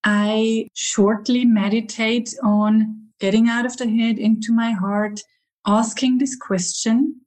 I 0.04 0.68
shortly 0.74 1.44
meditate 1.44 2.32
on 2.44 3.08
getting 3.18 3.48
out 3.48 3.66
of 3.66 3.76
the 3.76 3.88
head 3.88 4.18
into 4.20 4.52
my 4.52 4.70
heart, 4.70 5.20
asking 5.66 6.18
this 6.18 6.36
question 6.36 7.20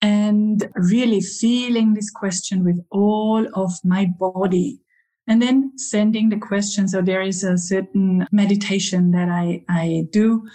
and 0.00 0.66
really 0.76 1.20
feeling 1.20 1.92
this 1.92 2.10
question 2.10 2.64
with 2.64 2.82
all 2.90 3.46
of 3.52 3.72
my 3.84 4.06
body 4.18 4.80
and 5.26 5.42
then 5.42 5.72
sending 5.76 6.30
the 6.30 6.38
question. 6.38 6.88
So 6.88 7.02
there 7.02 7.20
is 7.20 7.44
a 7.44 7.58
certain 7.58 8.26
meditation 8.32 9.10
that 9.10 9.28
I, 9.28 9.62
I 9.68 10.06
do, 10.10 10.48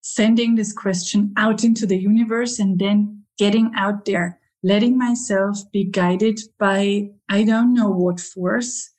sending 0.00 0.56
this 0.56 0.72
question 0.72 1.32
out 1.36 1.62
into 1.62 1.86
the 1.86 1.98
universe 1.98 2.58
and 2.58 2.80
then 2.80 3.25
getting 3.38 3.72
out 3.76 4.04
there, 4.04 4.40
letting 4.62 4.96
myself 4.98 5.58
be 5.72 5.84
guided 5.84 6.40
by, 6.58 7.10
I 7.28 7.44
don't 7.44 7.74
know 7.74 7.90
what 7.90 8.20
force 8.20 8.90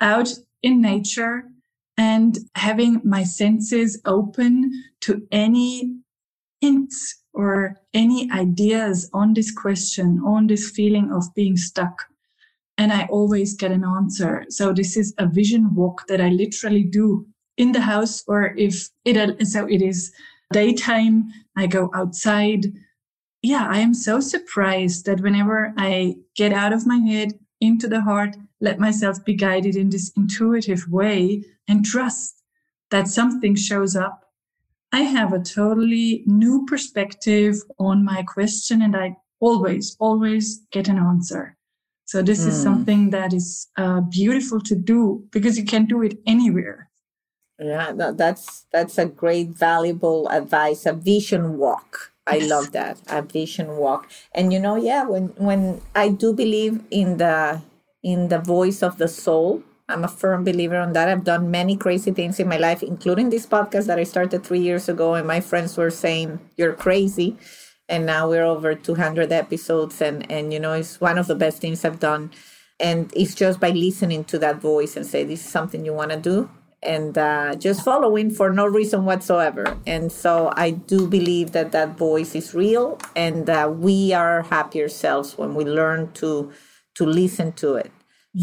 out 0.00 0.28
in 0.62 0.80
nature 0.80 1.44
and 1.96 2.38
having 2.54 3.00
my 3.04 3.24
senses 3.24 4.00
open 4.04 4.70
to 5.00 5.26
any 5.32 5.98
hints 6.60 7.22
or 7.32 7.76
any 7.94 8.30
ideas 8.30 9.08
on 9.12 9.34
this 9.34 9.50
question, 9.52 10.20
on 10.24 10.46
this 10.46 10.70
feeling 10.70 11.10
of 11.12 11.24
being 11.34 11.56
stuck 11.56 12.06
and 12.78 12.92
I 12.92 13.06
always 13.10 13.54
get 13.54 13.72
an 13.72 13.84
answer. 13.84 14.44
So 14.48 14.72
this 14.72 14.96
is 14.96 15.12
a 15.18 15.26
vision 15.26 15.74
walk 15.74 16.06
that 16.06 16.20
I 16.20 16.28
literally 16.28 16.84
do 16.84 17.26
in 17.56 17.72
the 17.72 17.80
house, 17.80 18.22
or 18.28 18.54
if 18.56 18.88
it 19.04 19.46
so 19.48 19.66
it 19.66 19.82
is 19.82 20.12
daytime, 20.52 21.28
I 21.56 21.66
go 21.66 21.90
outside. 21.92 22.66
Yeah, 23.42 23.66
I 23.68 23.78
am 23.78 23.94
so 23.94 24.20
surprised 24.20 25.06
that 25.06 25.20
whenever 25.20 25.72
I 25.76 26.16
get 26.34 26.52
out 26.52 26.72
of 26.72 26.86
my 26.86 26.98
head 26.98 27.38
into 27.60 27.86
the 27.86 28.00
heart, 28.00 28.36
let 28.60 28.78
myself 28.78 29.24
be 29.24 29.34
guided 29.34 29.76
in 29.76 29.90
this 29.90 30.10
intuitive 30.16 30.88
way 30.90 31.44
and 31.68 31.84
trust 31.84 32.42
that 32.90 33.06
something 33.06 33.54
shows 33.54 33.94
up. 33.94 34.24
I 34.92 35.02
have 35.02 35.32
a 35.32 35.38
totally 35.38 36.24
new 36.26 36.64
perspective 36.66 37.56
on 37.78 38.04
my 38.04 38.22
question 38.22 38.82
and 38.82 38.96
I 38.96 39.16
always, 39.38 39.96
always 40.00 40.60
get 40.72 40.88
an 40.88 40.98
answer. 40.98 41.56
So 42.06 42.22
this 42.22 42.44
mm. 42.44 42.48
is 42.48 42.56
hmm. 42.56 42.62
something 42.62 43.10
that 43.10 43.34
is 43.34 43.68
uh, 43.76 44.00
beautiful 44.00 44.60
to 44.62 44.74
do 44.74 45.24
because 45.30 45.58
you 45.58 45.64
can 45.64 45.84
do 45.84 46.02
it 46.02 46.18
anywhere. 46.26 46.88
Yeah, 47.60 47.92
that's 47.92 48.66
that's 48.72 48.98
a 48.98 49.04
great, 49.06 49.48
valuable 49.48 50.28
advice. 50.28 50.86
A 50.86 50.92
vision 50.92 51.58
walk. 51.58 52.12
I 52.28 52.38
love 52.46 52.72
that. 52.72 53.00
A 53.08 53.22
vision 53.22 53.76
walk. 53.76 54.10
And 54.34 54.52
you 54.52 54.60
know, 54.60 54.76
yeah, 54.76 55.04
when 55.04 55.28
when 55.36 55.80
I 55.94 56.08
do 56.10 56.32
believe 56.32 56.82
in 56.90 57.16
the 57.18 57.62
in 58.02 58.28
the 58.28 58.38
voice 58.38 58.82
of 58.82 58.98
the 58.98 59.08
soul, 59.08 59.62
I'm 59.88 60.04
a 60.04 60.08
firm 60.08 60.44
believer 60.44 60.76
on 60.76 60.92
that. 60.92 61.08
I've 61.08 61.24
done 61.24 61.50
many 61.50 61.76
crazy 61.76 62.12
things 62.12 62.38
in 62.38 62.48
my 62.48 62.58
life, 62.58 62.82
including 62.82 63.30
this 63.30 63.46
podcast 63.46 63.86
that 63.86 63.98
I 63.98 64.04
started 64.04 64.44
three 64.44 64.60
years 64.60 64.88
ago, 64.88 65.14
and 65.14 65.26
my 65.26 65.40
friends 65.40 65.76
were 65.76 65.90
saying, 65.90 66.38
You're 66.56 66.74
crazy 66.74 67.36
and 67.88 68.04
now 68.04 68.28
we're 68.28 68.44
over 68.44 68.74
200 68.74 69.32
episodes 69.32 70.00
and 70.00 70.30
and 70.30 70.52
you 70.52 70.60
know 70.60 70.72
it's 70.74 71.00
one 71.00 71.18
of 71.18 71.26
the 71.26 71.34
best 71.34 71.60
things 71.60 71.84
i've 71.84 71.98
done 71.98 72.30
and 72.80 73.12
it's 73.16 73.34
just 73.34 73.58
by 73.58 73.70
listening 73.70 74.24
to 74.24 74.38
that 74.38 74.60
voice 74.60 74.96
and 74.96 75.06
say 75.06 75.24
this 75.24 75.44
is 75.44 75.50
something 75.50 75.84
you 75.84 75.92
want 75.92 76.10
to 76.10 76.16
do 76.18 76.50
and 76.82 77.18
uh, 77.18 77.54
just 77.56 77.82
following 77.82 78.30
for 78.30 78.52
no 78.52 78.66
reason 78.66 79.04
whatsoever 79.04 79.76
and 79.86 80.12
so 80.12 80.52
i 80.56 80.70
do 80.70 81.06
believe 81.08 81.52
that 81.52 81.72
that 81.72 81.96
voice 81.96 82.34
is 82.34 82.54
real 82.54 82.98
and 83.16 83.50
uh, 83.50 83.70
we 83.72 84.12
are 84.12 84.42
happier 84.42 84.88
selves 84.88 85.36
when 85.36 85.54
we 85.54 85.64
learn 85.64 86.10
to 86.12 86.52
to 86.94 87.04
listen 87.04 87.52
to 87.52 87.74
it 87.74 87.90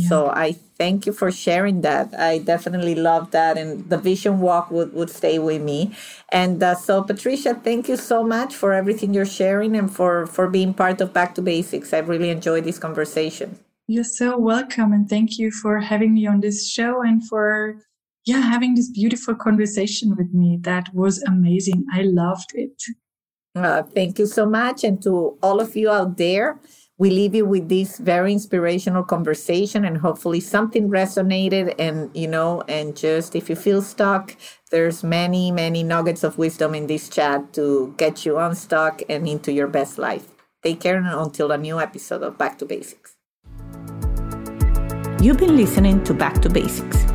so 0.03 0.27
I 0.27 0.51
thank 0.77 1.05
you 1.05 1.13
for 1.13 1.31
sharing 1.31 1.81
that. 1.81 2.13
I 2.19 2.39
definitely 2.39 2.95
love 2.95 3.31
that. 3.31 3.57
And 3.57 3.89
the 3.89 3.97
vision 3.97 4.41
walk 4.41 4.69
would, 4.69 4.93
would 4.93 5.09
stay 5.09 5.39
with 5.39 5.61
me. 5.61 5.95
And 6.29 6.61
uh, 6.61 6.75
so, 6.75 7.01
Patricia, 7.01 7.53
thank 7.53 7.87
you 7.87 7.95
so 7.95 8.23
much 8.23 8.53
for 8.53 8.73
everything 8.73 9.13
you're 9.13 9.25
sharing 9.25 9.75
and 9.75 9.93
for, 9.93 10.27
for 10.27 10.49
being 10.49 10.73
part 10.73 10.99
of 10.99 11.13
Back 11.13 11.33
to 11.35 11.41
Basics. 11.41 11.93
I 11.93 11.99
really 11.99 12.29
enjoyed 12.29 12.65
this 12.65 12.77
conversation. 12.77 13.57
You're 13.87 14.03
so 14.03 14.37
welcome. 14.37 14.91
And 14.91 15.07
thank 15.07 15.37
you 15.37 15.49
for 15.49 15.79
having 15.79 16.13
me 16.13 16.27
on 16.27 16.41
this 16.41 16.69
show 16.69 17.01
and 17.01 17.25
for 17.25 17.77
yeah, 18.25 18.41
having 18.41 18.73
this 18.75 18.89
beautiful 18.89 19.35
conversation 19.35 20.15
with 20.15 20.33
me. 20.33 20.57
That 20.61 20.93
was 20.93 21.21
amazing. 21.23 21.85
I 21.93 22.01
loved 22.01 22.51
it. 22.55 22.81
Uh, 23.55 23.83
thank 23.83 24.19
you 24.19 24.25
so 24.25 24.45
much. 24.45 24.83
And 24.83 25.01
to 25.03 25.38
all 25.41 25.61
of 25.61 25.75
you 25.75 25.89
out 25.89 26.17
there, 26.17 26.59
we 26.97 27.09
leave 27.09 27.35
you 27.35 27.45
with 27.45 27.69
this 27.69 27.97
very 27.99 28.31
inspirational 28.31 29.03
conversation 29.03 29.85
and 29.85 29.97
hopefully 29.97 30.39
something 30.39 30.89
resonated 30.89 31.75
and 31.77 32.09
you 32.15 32.27
know 32.27 32.63
and 32.67 32.95
just 32.95 33.35
if 33.35 33.49
you 33.49 33.55
feel 33.55 33.81
stuck 33.81 34.35
there's 34.71 35.03
many 35.03 35.51
many 35.51 35.83
nuggets 35.83 36.23
of 36.23 36.38
wisdom 36.38 36.73
in 36.73 36.88
this 36.88 37.09
chat 37.09 37.51
to 37.51 37.93
get 37.97 38.25
you 38.25 38.38
unstuck 38.38 39.01
and 39.09 39.27
into 39.27 39.51
your 39.51 39.67
best 39.67 39.97
life 39.97 40.27
take 40.63 40.80
care 40.80 40.95
and 40.95 41.07
until 41.07 41.51
a 41.51 41.57
new 41.57 41.82
episode 41.82 42.23
of 42.23 42.38
back 42.38 42.57
to 42.57 42.65
basics 42.65 43.17
you've 45.21 45.38
been 45.38 45.57
listening 45.57 46.01
to 46.05 46.13
back 46.13 46.41
to 46.41 46.49
basics 46.49 47.14